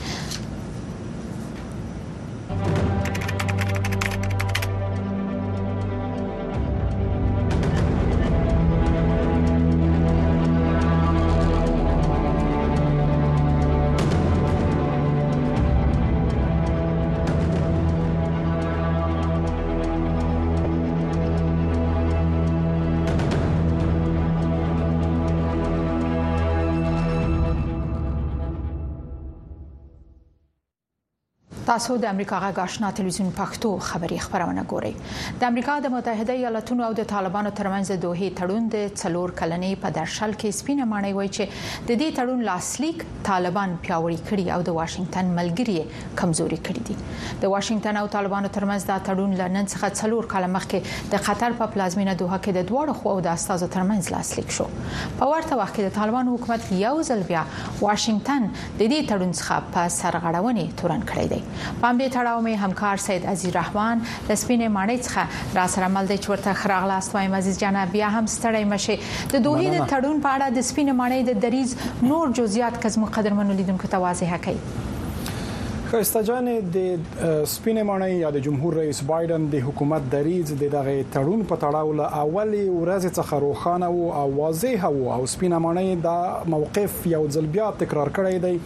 [31.75, 34.91] تاسو د امریکا غږ آشنا ټلویزیون پښتو خبری خبرونه ګورئ
[35.43, 39.91] د امریکا د متحده ایالاتونو او د طالبانو ترمنځ دوه تړون د څلور کلنې په
[39.97, 44.77] درشل کې سپینه مانای وای چې د دې تړون لاسلیک طالبان پیاوړي کړي او د
[44.79, 50.31] واشنگټن ملګری کمزوري کړي دي د واشنگټن او طالبانو ترمنځ دا تړون لنن څخه څلور
[50.37, 54.55] کال مخکې د قطر په پلازمینه دوه کې د دواړو خواو د استادو ترمنځ لاسلیک
[54.61, 54.69] شو
[55.23, 59.75] په ورته وخت کې د طالبانو حکومت یو ځل بیا واشنگټن د دې تړون څخه
[59.75, 61.43] په سرغړونې تورن کړی دی
[61.83, 65.23] پام دې تړاو مې همکار سید عزیز رحمان د سپینې ماڼۍ څخه
[65.61, 68.95] را سره مل دي چې ورته خراغلاست وایم عزیز جان بیا هم ستړی مشه
[69.37, 71.77] د دوه د تړون په اړه د سپینې ماڼۍ د دریز
[72.11, 74.59] نور جزئیات کزمو قدرمنو لیدونکو ته واضح کړي
[75.85, 81.43] خستجان د سپینه مانای یا د جمهور رئیس بایدن د حکومت دریض د دغه تړون
[81.51, 83.89] په تړاو له اولي ورځ څخه روخانه
[84.21, 86.17] او واضح وو او سپینه مانای دا
[86.55, 88.61] موقف یو ځل بیا تکرار کړی دی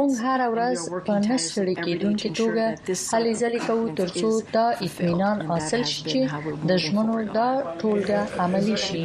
[0.00, 5.84] موږ هر ورځ په نسړي کې دونکو توګه هلې ځلې کوو ترڅو دا اطمینان حاصل
[5.92, 6.20] شي چې
[6.72, 9.00] د ژمنو دا ټولګه عملی شي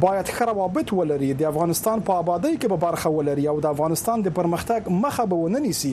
[0.08, 4.22] باید خرابابت ولري د افغانستان په آباد آزادۍ کې به برخه ولري او د افغانستان
[4.26, 5.92] د پرمختګ مخه به وننسي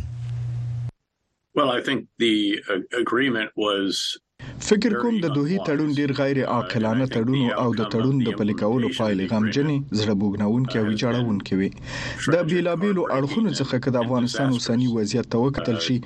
[1.59, 2.35] Well, I think the
[2.73, 3.97] uh, agreement was
[4.69, 8.89] فکر کوم د دوه تړون ډیر غیر عاقلانه تړون او د تړون د پلي کولو
[8.97, 11.69] پایلې غمجنې زړه بوګنونکې او ویجاړونکې وي
[12.35, 15.97] د بیلابیلو اړخونو څخه کډ افغانستان اوسنی وضعیت توکتل شي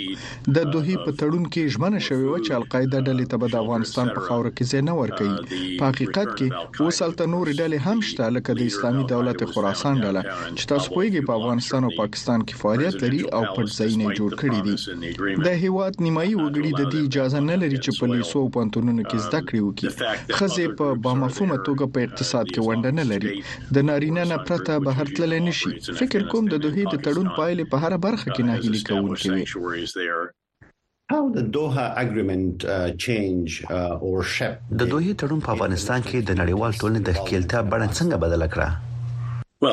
[0.55, 4.21] د دوه په تړون کې ژمنه شوې و چې القاعده ډلې ته د افغانستان په
[4.27, 5.33] خاور کې ځای نه ورکړي
[5.79, 6.47] په حقیقت کې
[6.83, 10.21] اوس الته نور ډلې هم شته لکه د اسلامي دولت خراسان ډله
[10.57, 14.59] چې تاسو پوهیږئ په افغانستان او پاکستان کې فعالیت لري او پټ ځایونه جوړ کړی
[14.65, 14.75] دي
[15.47, 19.39] د هیواد نیمایي وګړي د دې اجازه نه لري چې پولیسو او پانتونونو کې زده
[19.47, 23.31] کړې وکړي خزه په بامفهومه توګه په اقتصاد کې ونده نه لري
[23.77, 27.71] د نارینه نه پرته بهر تلل نه شي فکر کوم د دوه د تړون پایلې
[27.73, 29.29] په هر برخه کې نه هلي کوونکې
[29.61, 30.33] وي there.
[31.09, 36.17] How the Doha agreement uh, change uh, or shape د دوی تړون په افغانستان کې
[36.21, 38.69] د نړیوال ټولنې د ښکیلتیا بڼه څنګه بدل کړه
[39.63, 39.71] Uh,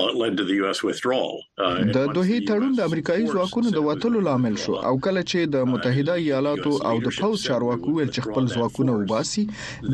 [1.95, 5.67] د دوه تړون د امریکایي ځواکونو د وټلو لامل شو او کله چې د uh,
[5.71, 9.45] متحده ایالاتو او د پوز چارواکو ول چې خپل ځواکونه وباسي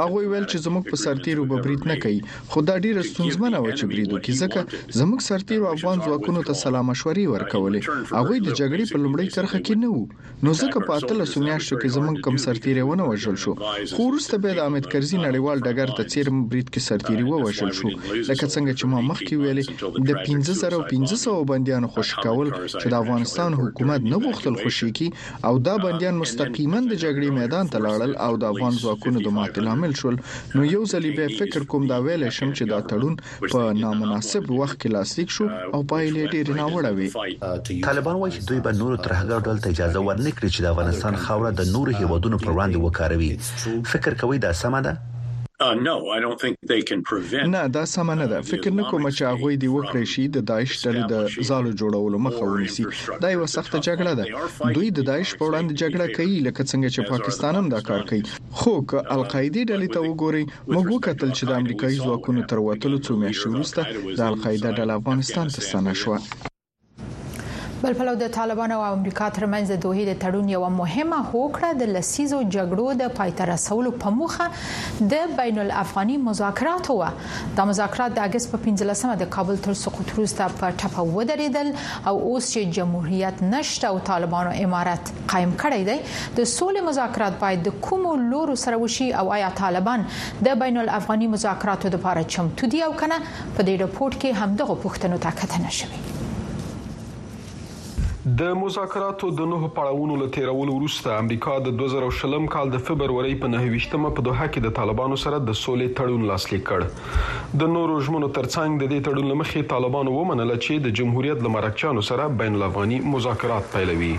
[0.00, 2.18] هغه ویل چې زموږ په سرتیرو به برید نه کوي
[2.54, 6.90] خو دا ډیره ستونزمنه و چې برید وکړي ځکه زموږ سرتیرو افغان ځواکونو ته سلام
[6.94, 11.24] مشورې ورکولې هغه د جګړې په لومړۍ کرخه کې نه وو نو ځکه په اتل
[11.36, 15.96] سمیاشتو کې زموږ کم سرتیرونه وژل شو خو وروسته به د امید کرزي نړیوال ډګر
[15.96, 17.88] ته په څیر بریټ کې سرتيري ووژل شو
[18.30, 19.64] لکه څنګه چې ما مخکې ویلې
[20.08, 25.08] د 15500 بنديانو خوش کول چې د افغانستان حکومت نه غوښتل خوشي کی
[25.48, 29.34] او دا uh, بنديان مستقیما د جګړې میدان ته لاړل او د افغان ځواکونو د
[29.36, 33.14] ماتې لامل شول نو یو ځلې به فکر کوم دا ویل شم چې دا تړون
[33.52, 37.10] په نامناسب وخت کې لاسلیک شو uh, او پایلې ډېرې ناوړه وي
[37.90, 41.54] طالبان وایي چې دوی به نور ترهګر ډول ته اجازه ورنکړي چې د افغانستان خاوره
[41.62, 44.96] د نورو هیوادونو پر وړاندې وکاروي فکر کوي دا سمه ده
[45.62, 45.66] Uh,
[47.46, 50.38] نه دا سم نه uh, ده فکر نه کوم چې هغه دی وکړی شي د
[50.50, 51.14] داعش ډلې د
[51.50, 52.82] زالو جوړولو مخه ونیسي
[53.24, 54.24] دا یو سخت جګړه ده
[54.76, 58.22] دوی د داعش په وړاندې جګړه کوي لکه څنګه چې پاکستان هم دا کار کوي
[58.58, 60.44] خو ک القاعده ډلې ته وګوري
[60.74, 63.80] موږ وکتل چې د امریکایي ځواکونو تر وتلو څو میاشتې وروسته
[64.18, 66.14] د القاعده ډله افغانستان ته ستنه شو
[67.82, 71.68] بل په لور د طالبانو او امریکا ترمنځ د دوه د تړون یو مهمه هوکړه
[71.82, 74.46] د لسیزو جګړو د پایتر رسولو په موخه
[75.12, 76.96] د بین الافغاني مذاکرات و
[77.58, 81.70] د مذاکرات د اگست په 15مه د کابل تر سقوط وروسته په ټپه ودرېدل
[82.12, 87.64] او اوس چې جمهوریت نشته او طالبانو امارت قائم کړی دی د سولې مذاکرات باید
[87.70, 90.08] د کوم لورو سره وشي او آیا طالبان
[90.50, 95.24] د بین الافغاني مذاکراتو لپاره چمتو دي او کنه په دې رپورت کې همدغه پوښتنو
[95.28, 96.16] ته کتنه شوه
[98.36, 103.50] د مذاکراتو د نوو پړاوونو له تیرولو وروسته امریکا د 2020 کال د فبرवरी په
[103.52, 108.28] 9مه په دوحه کې د طالبانو سره د سولې تړون لاسلیک کړ د نورو ژمنو
[108.38, 113.72] ترڅنګ د دې تړون لمخې طالبانو ومنله چې د جمهوریت لمرکچانو سره بین الافغاني مذاکرات
[113.76, 114.12] پیلوي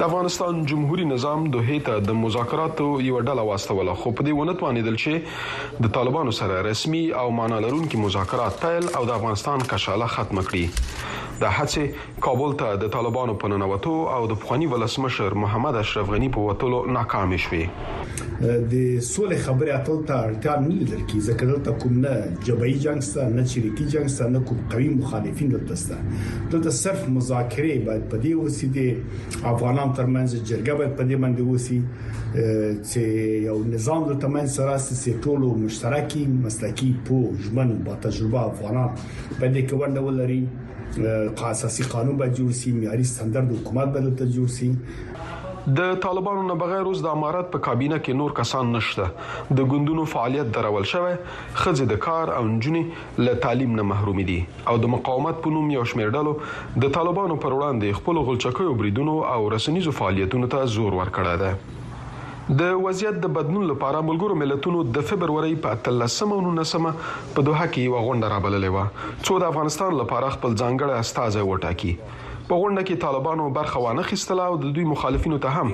[0.00, 4.58] د افغانستان جمهوریت نظام دوه ته د مذاکراتو یو ډله واستوله خو په دې ونه
[4.64, 10.10] توانیدل چې د طالبانو سره رسمي او معنی لرونکي مذاکرات پیل او د افغانستان کشاله
[10.18, 10.68] ختم کړي
[11.42, 11.84] د هڅې
[12.24, 16.78] کابل ته د طالبانو په ننوتو او د پخوانی ولسمشر محمد اشرف غنی په وټولو
[16.96, 17.62] ناکام شوې
[18.42, 22.14] د سولې خبرې اتل ته اړتیا نه لیدل کی ځکه دلته کوم نه
[22.48, 27.04] جبهي جنگ سره نه چریکي جنگ سره نه کوم قوي مخالفین دلته سره دلته صرف
[27.18, 28.86] مذاکره باید پدې وسی دي
[29.54, 31.82] افغانان ترمنځ جرګه باید پدې باندې وسی
[32.32, 39.64] چې یو نظام دلته من سره سي ټول مشترکي مسلکي پوجمن با تجربه افغانان پدې
[39.64, 40.40] کې ورنول لري
[41.00, 44.68] اساسي قانون به جوړ شي معیاري ستاندرد حکومت به دلته جوړ شي
[45.78, 50.06] د طالبانو نه بغیر اوس د امارات په کابینه کې نور کسان نشته د ګوندونو
[50.14, 52.80] فعالیت درول شوی خځې د کار او نجونی
[53.24, 54.38] له تعلیم نه محروم دي
[54.72, 56.34] او د مقاومت په نوم یو شمېر ډلو
[56.86, 61.80] د طالبانو پر وړاندې خپل غلچکیو بریدونو او رسنیزو فعالیتونو ته زور ورکړی دی
[62.60, 66.92] د وضعیت د بدلون لپاره ملګرو ملتونو د فبرवरी په 13مه او 19مه
[67.36, 68.76] په دوحه کې یو غونډه رابللې و
[69.28, 71.92] څو د افغانستان لپاره خپل ځانګړی استاد وټاکی
[72.52, 75.70] په غونډه کې طالبانو برخه وانه خستله او د دوی مخالفینو ته هم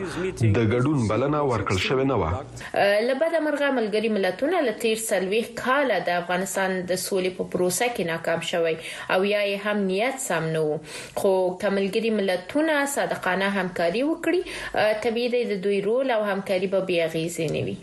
[0.58, 6.18] د ګډون بلنه ورکړل شوې نه و لبد مرغه ملګری ملتونه لتیر سلويخ کاله د
[6.20, 10.64] افغانستان د سولې په پروسه کې ناکام شوی او یا یې هم نیت سم نه
[10.68, 10.80] وو
[11.22, 11.34] خو
[11.66, 17.76] کملګری ملتونه صادقانه همکاري وکړي تبي د دوی رول او همکاري به بیا غیزه نیوي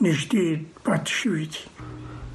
[0.04, 0.46] نږدې
[0.84, 1.62] پاتې شوي دي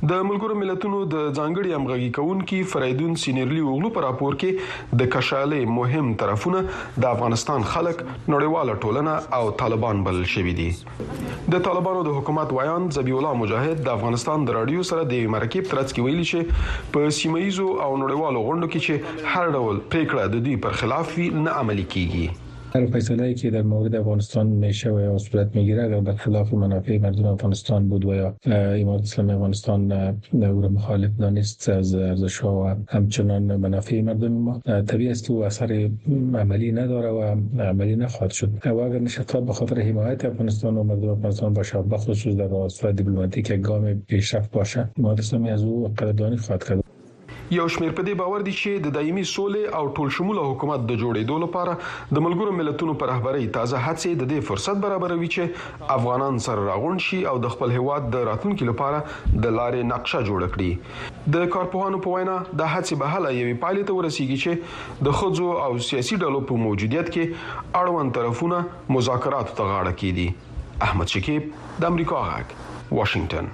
[0.09, 5.69] د ملګرو ملتونو د ځانګړي امغږي کونکي فریدون سینیرلی اوغلو پر راپور کې د کشالې
[5.75, 6.63] مهم طرفونه
[6.97, 10.67] د افغانستان خلک نړیواله ټولنه او طالبان بلل شوې دي
[11.55, 15.71] د طالبانو د حکومت ویان زبی الله مجاهد د افغانستان د رادیو سره د مرکب
[15.75, 20.45] ترڅ کې ویلي چې په سیمایزو او نړیوالو غونډو کې چې هر ډول پریکړه د
[20.49, 22.33] دوی پر خلاف وي نه عملي کیږي
[22.75, 27.25] هر فیصله که در مورد افغانستان میشه و یا صورت میگیره اگر خلاف منافع مردم
[27.25, 29.91] افغانستان بود و یا امارت اسلامی افغانستان
[30.31, 35.43] او را مخالف دانست از ارزش و همچنان منافع مردم ما طبیعی است که او
[35.45, 35.89] اثر
[36.33, 37.21] عملی نداره و
[37.61, 42.27] عملی نخواهد شد و اگر نشد به خاطر حمایت افغانستان و مردم افغانستان باشه بخصوص
[42.35, 46.83] در صورت دیپلماتیک گام پیشرفت باشه امارت اسلامی از او قدردانی خواهد کرد
[47.51, 51.37] یو شمیر په دې باور دي چې د دایمي سولې او ټولشموله حکومت د جوړېدو
[51.43, 56.63] لپاره د ملګرو ملتونو پر رهبرۍ تازه هڅې د دې فرصت برابروي چې افغانان سره
[56.69, 61.51] راغون شي او د خپل هیواد د راتلونکو لپاره د لارې نقشه جوړ کړي د
[61.57, 65.71] کارپوهانو په وینا د هڅې به هله یوې پایلې ته ورسیږي چې د خځو او
[65.89, 68.63] سیاسي ډلو په موجودیت کې اړوند طرفونه
[68.97, 70.29] مذاکرات ته غاړه کیدي
[70.89, 72.57] احمد شکیب د امریکا غاک
[73.01, 73.53] واشنگتن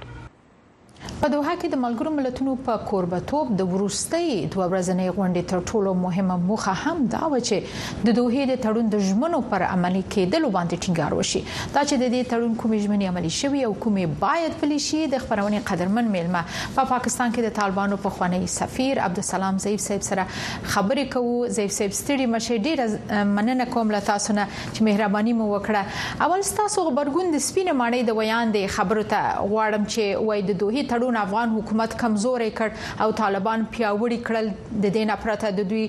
[1.21, 5.93] په دوحه کې د ملګرو ملتونو په کوربتوب د ورستۍ دوه ورځنۍ غونډې تر ټولو
[6.03, 10.51] مهمه موخه هم دا و چې د دوه د تړون د ژمنو پر عملي کېدلو
[10.57, 14.55] باندې ټینګار وشي دا چې د دې تړون کومې ژمنې عملي شوي او کومې باید
[14.63, 16.43] پلي شي د خبرونې قدرمن میلمه
[16.77, 21.35] په پا پاکستان کې د طالبانو په خوانی سفیر عبدالسلام زیف صاحب سره خبرې کوو
[21.59, 26.47] زیف صاحب ستړي مشه ډیره مننه کوم له تاسو نه چې مهرباني مو وکړه اول
[26.63, 30.75] تاسو خبرګون د سپینه ماڼۍ د ویان د خبرو ته غواړم چې وای د دوه
[30.91, 32.69] تړون افغان حکومت کمزوري کړ
[33.05, 34.47] او طالبان پیاوړي کړل
[34.85, 35.83] د دینه پرته د دوی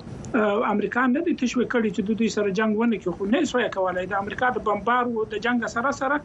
[0.72, 4.12] امریکا نه دي تشوي کړي چې دوی سره جنگ ونه کوي خو نه سوې کولای
[4.16, 6.20] د امریکا د بمبار او د جنگ سره سره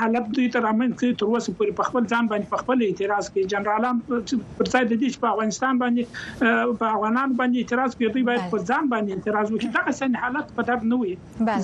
[0.00, 3.28] حالت دوی تر امن کې تر اوسه پورې په خپل ځان باندې په خپل اعتراض
[3.34, 6.50] کوي جنرالان پر ځای د دې چې په افغانستان باندې
[6.82, 10.46] په افغانان باندې اعتراض کوي دوی باید په ځان باندې اعتراض وکړي دا څنګه حالت
[10.56, 11.14] په تر نه وي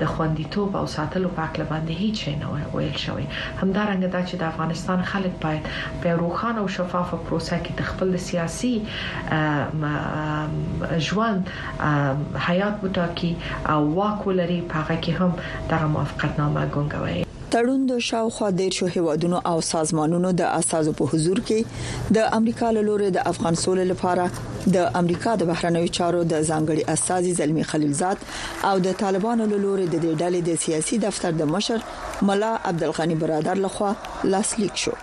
[0.00, 2.46] د خوندیتوب او ساتلو په اړه باندې هیڅ نه
[2.78, 3.26] ویل شوی
[3.60, 5.62] همدارنګه دا چې د افغانستان خلک باید
[6.00, 8.74] په روخانه او شفافه پروسه کې د خپل سیاسي
[11.10, 11.42] ژوند
[12.48, 13.32] حیات بوتاکي
[13.76, 15.30] او واک ولري په هغه کې هم
[15.72, 17.24] د موافقتنامه ګونګوي
[17.58, 23.08] تړون د شاوخوا دیرشو هیوادونو او سازمانونو د اساسو په حضور کې د امریکا لوري
[23.16, 28.18] د افغان سولې لپاره د امریکا د بهرنوي چارو د ځانګړي اساسي زلمی خلیلزاد
[28.70, 31.86] او د طالبانو لوري د ډلې د سیاسي دفتر د مشر
[32.30, 33.92] ملا عبدالغنی برادر لخوا
[34.36, 34.94] لاسلیک شو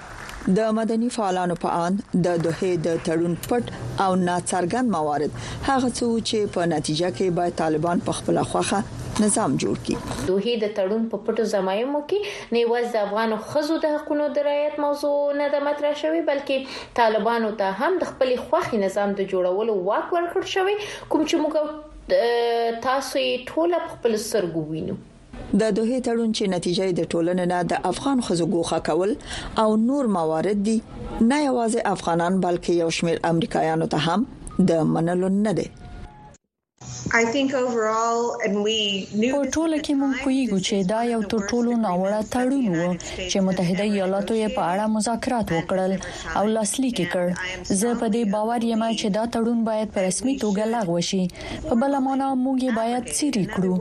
[0.54, 3.70] د مدني فعالانو په آن د دوه د تړون پټ
[4.06, 8.82] او ناڅرګند موارد هغه څه چې په نتیجه کې باید طالبان په خپل خوخه
[9.24, 13.96] نظام جوړ کړي دوه د تړون په پټو زمایمو کې نیوز د افغان خزو د
[13.98, 18.84] حقونو د رعایت موضوع نه د مطرح شوی بلکې طالبانو ته هم د خپل خوخي
[18.86, 25.02] نظام د جوړولو واک ورکړ شوی کوم چې موږ تاسو ټول په خپل سرګو وینو
[25.62, 29.12] د دوه تړون چې نتیجې د ټولنې نه د افغان خزو ګوخه کول
[29.64, 30.78] او نور موارد دي
[31.30, 34.22] نه یوازې افغانان بلکې یو شمېر امریکایانو ته هم
[34.70, 35.68] د منلو نه دي
[37.12, 37.68] په ټوله
[38.46, 42.86] کې مونږ پوهیږو چې دا یو تر ټولو ناوړه تړون و
[43.32, 45.94] چې متحده ایالاتو یې په اړه مذاکرات وکړل
[46.40, 47.26] او لاسلیک کړ
[47.82, 51.24] زه په دې باور یم چې دا تړون باید په رسمي توګه لغوه شي
[51.70, 53.72] په بل معنا مونږ یې باید سری کړو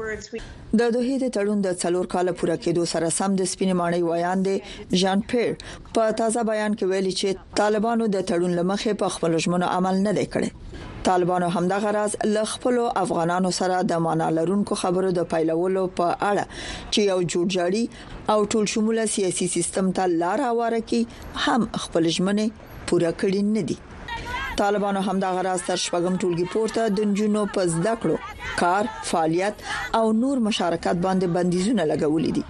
[0.78, 4.38] د دوه د تړون د څلور کال پوره کېدو سره سم د سپینې ماڼۍ ویان
[4.46, 4.56] دی
[5.02, 5.50] ژان پیر
[5.94, 7.28] په تازه بیان کې ویلي چې
[7.60, 10.48] طالبانو د تړون لمخې په خپل ژمنو عمل نه دی کړی
[11.04, 16.44] طالبانو همدغه راز ل خپل افغانانو سره د معنا لرونکو خبرو د پیلولو په اړه
[16.92, 17.84] چې یو جوړجاړي
[18.32, 21.00] او ټول شموله سیاسي سیستم ته لار هواره کی
[21.46, 22.46] هم خپل ژمنه
[22.86, 23.76] پوره کړی نه دي
[24.62, 28.16] طالبانو هم د غراز تر شپږم ټولګي پورته د جنونو په زده کړو
[28.60, 29.62] کار فعالیت
[29.98, 32.42] او نور مشارکت باندې بندیزونه لګولې دي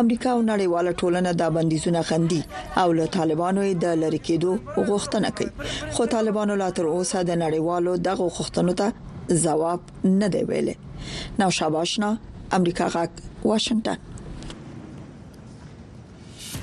[0.00, 2.40] امریکا او نړیواله ټولنه دا بندیزونه خندي
[2.82, 4.52] او له طالبانو د لری کېدو
[4.88, 9.80] غوښتنه کوي خو طالبانو لا تر اوسه د نړیوالو دغه غوښتنو ته جواب
[10.20, 10.76] نه دی ویلي
[11.40, 12.12] نو شاباشنا
[12.60, 13.10] امریکا غاک
[13.50, 14.07] واشنگټن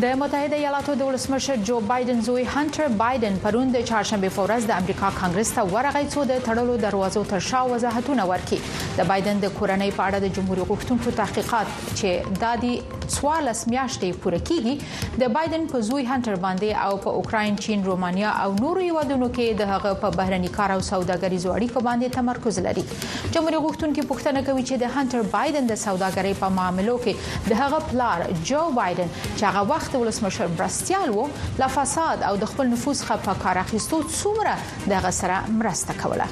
[0.01, 4.73] د متحده ایالاتو د ولسمشر جو بایدن زوی هانټر بایدن پروند د چهارشنبه فورز د
[4.81, 9.51] امریکا کانګرس ته ورغی څو د تړلو دروازو تر شا وضاحتونه ورکړي د بایدن د
[9.55, 12.73] کورنۍ په اړه د جمهوریت غوښتونکو تحقیقات چې دادی
[13.05, 18.35] 14 میاشتې پوره کیږي د بایدن په زوی هانټر باندې او په اوکرين چین رومانیا
[18.43, 22.85] او نورو هیوادونو کې د هغه په بهرنی کار او سوداګریزو اړیکو باندې تمرکز لري
[22.91, 27.83] جمهوریت غوښتونکو پوښتنه کوي چې د هانټر بایدن د سوداګرۍ په معاملو کې د هغه
[27.91, 31.27] پلار جو بایدن چې هغه وخت وخت ولسمشر برستیال وو
[31.59, 34.55] لا فساد او د خپل نفوذ څخه په کار اخیستو څومره
[34.91, 36.25] د غسره مرسته کوله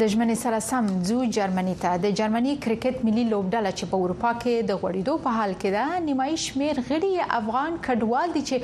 [0.00, 4.30] د ژمنې سره سم ځو جرمني ته د جرمني کرکټ ملي لوبډله چې په اروپا
[4.42, 8.56] کې د غوړېدو په حال کې ده نیمایي شمیر غړي افغان کډوال دي چې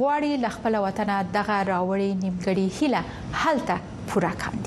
[0.00, 3.00] غواړي ل خپل وطن دغه راوړي نیمګړي هله
[3.46, 3.74] هلته
[4.12, 4.60] پورا کړي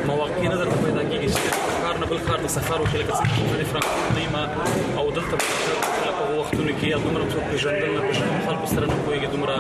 [0.09, 1.42] مواقع نه درته پیدا کیږي چې
[1.84, 6.72] کار نه بل کار ته سفر وکړي لکه چې مختلف رنګونه او دلته په وختونو
[6.78, 9.57] کې یا دومره څوک پیژندل نه پیژندل خلکو سره نه کوي دومره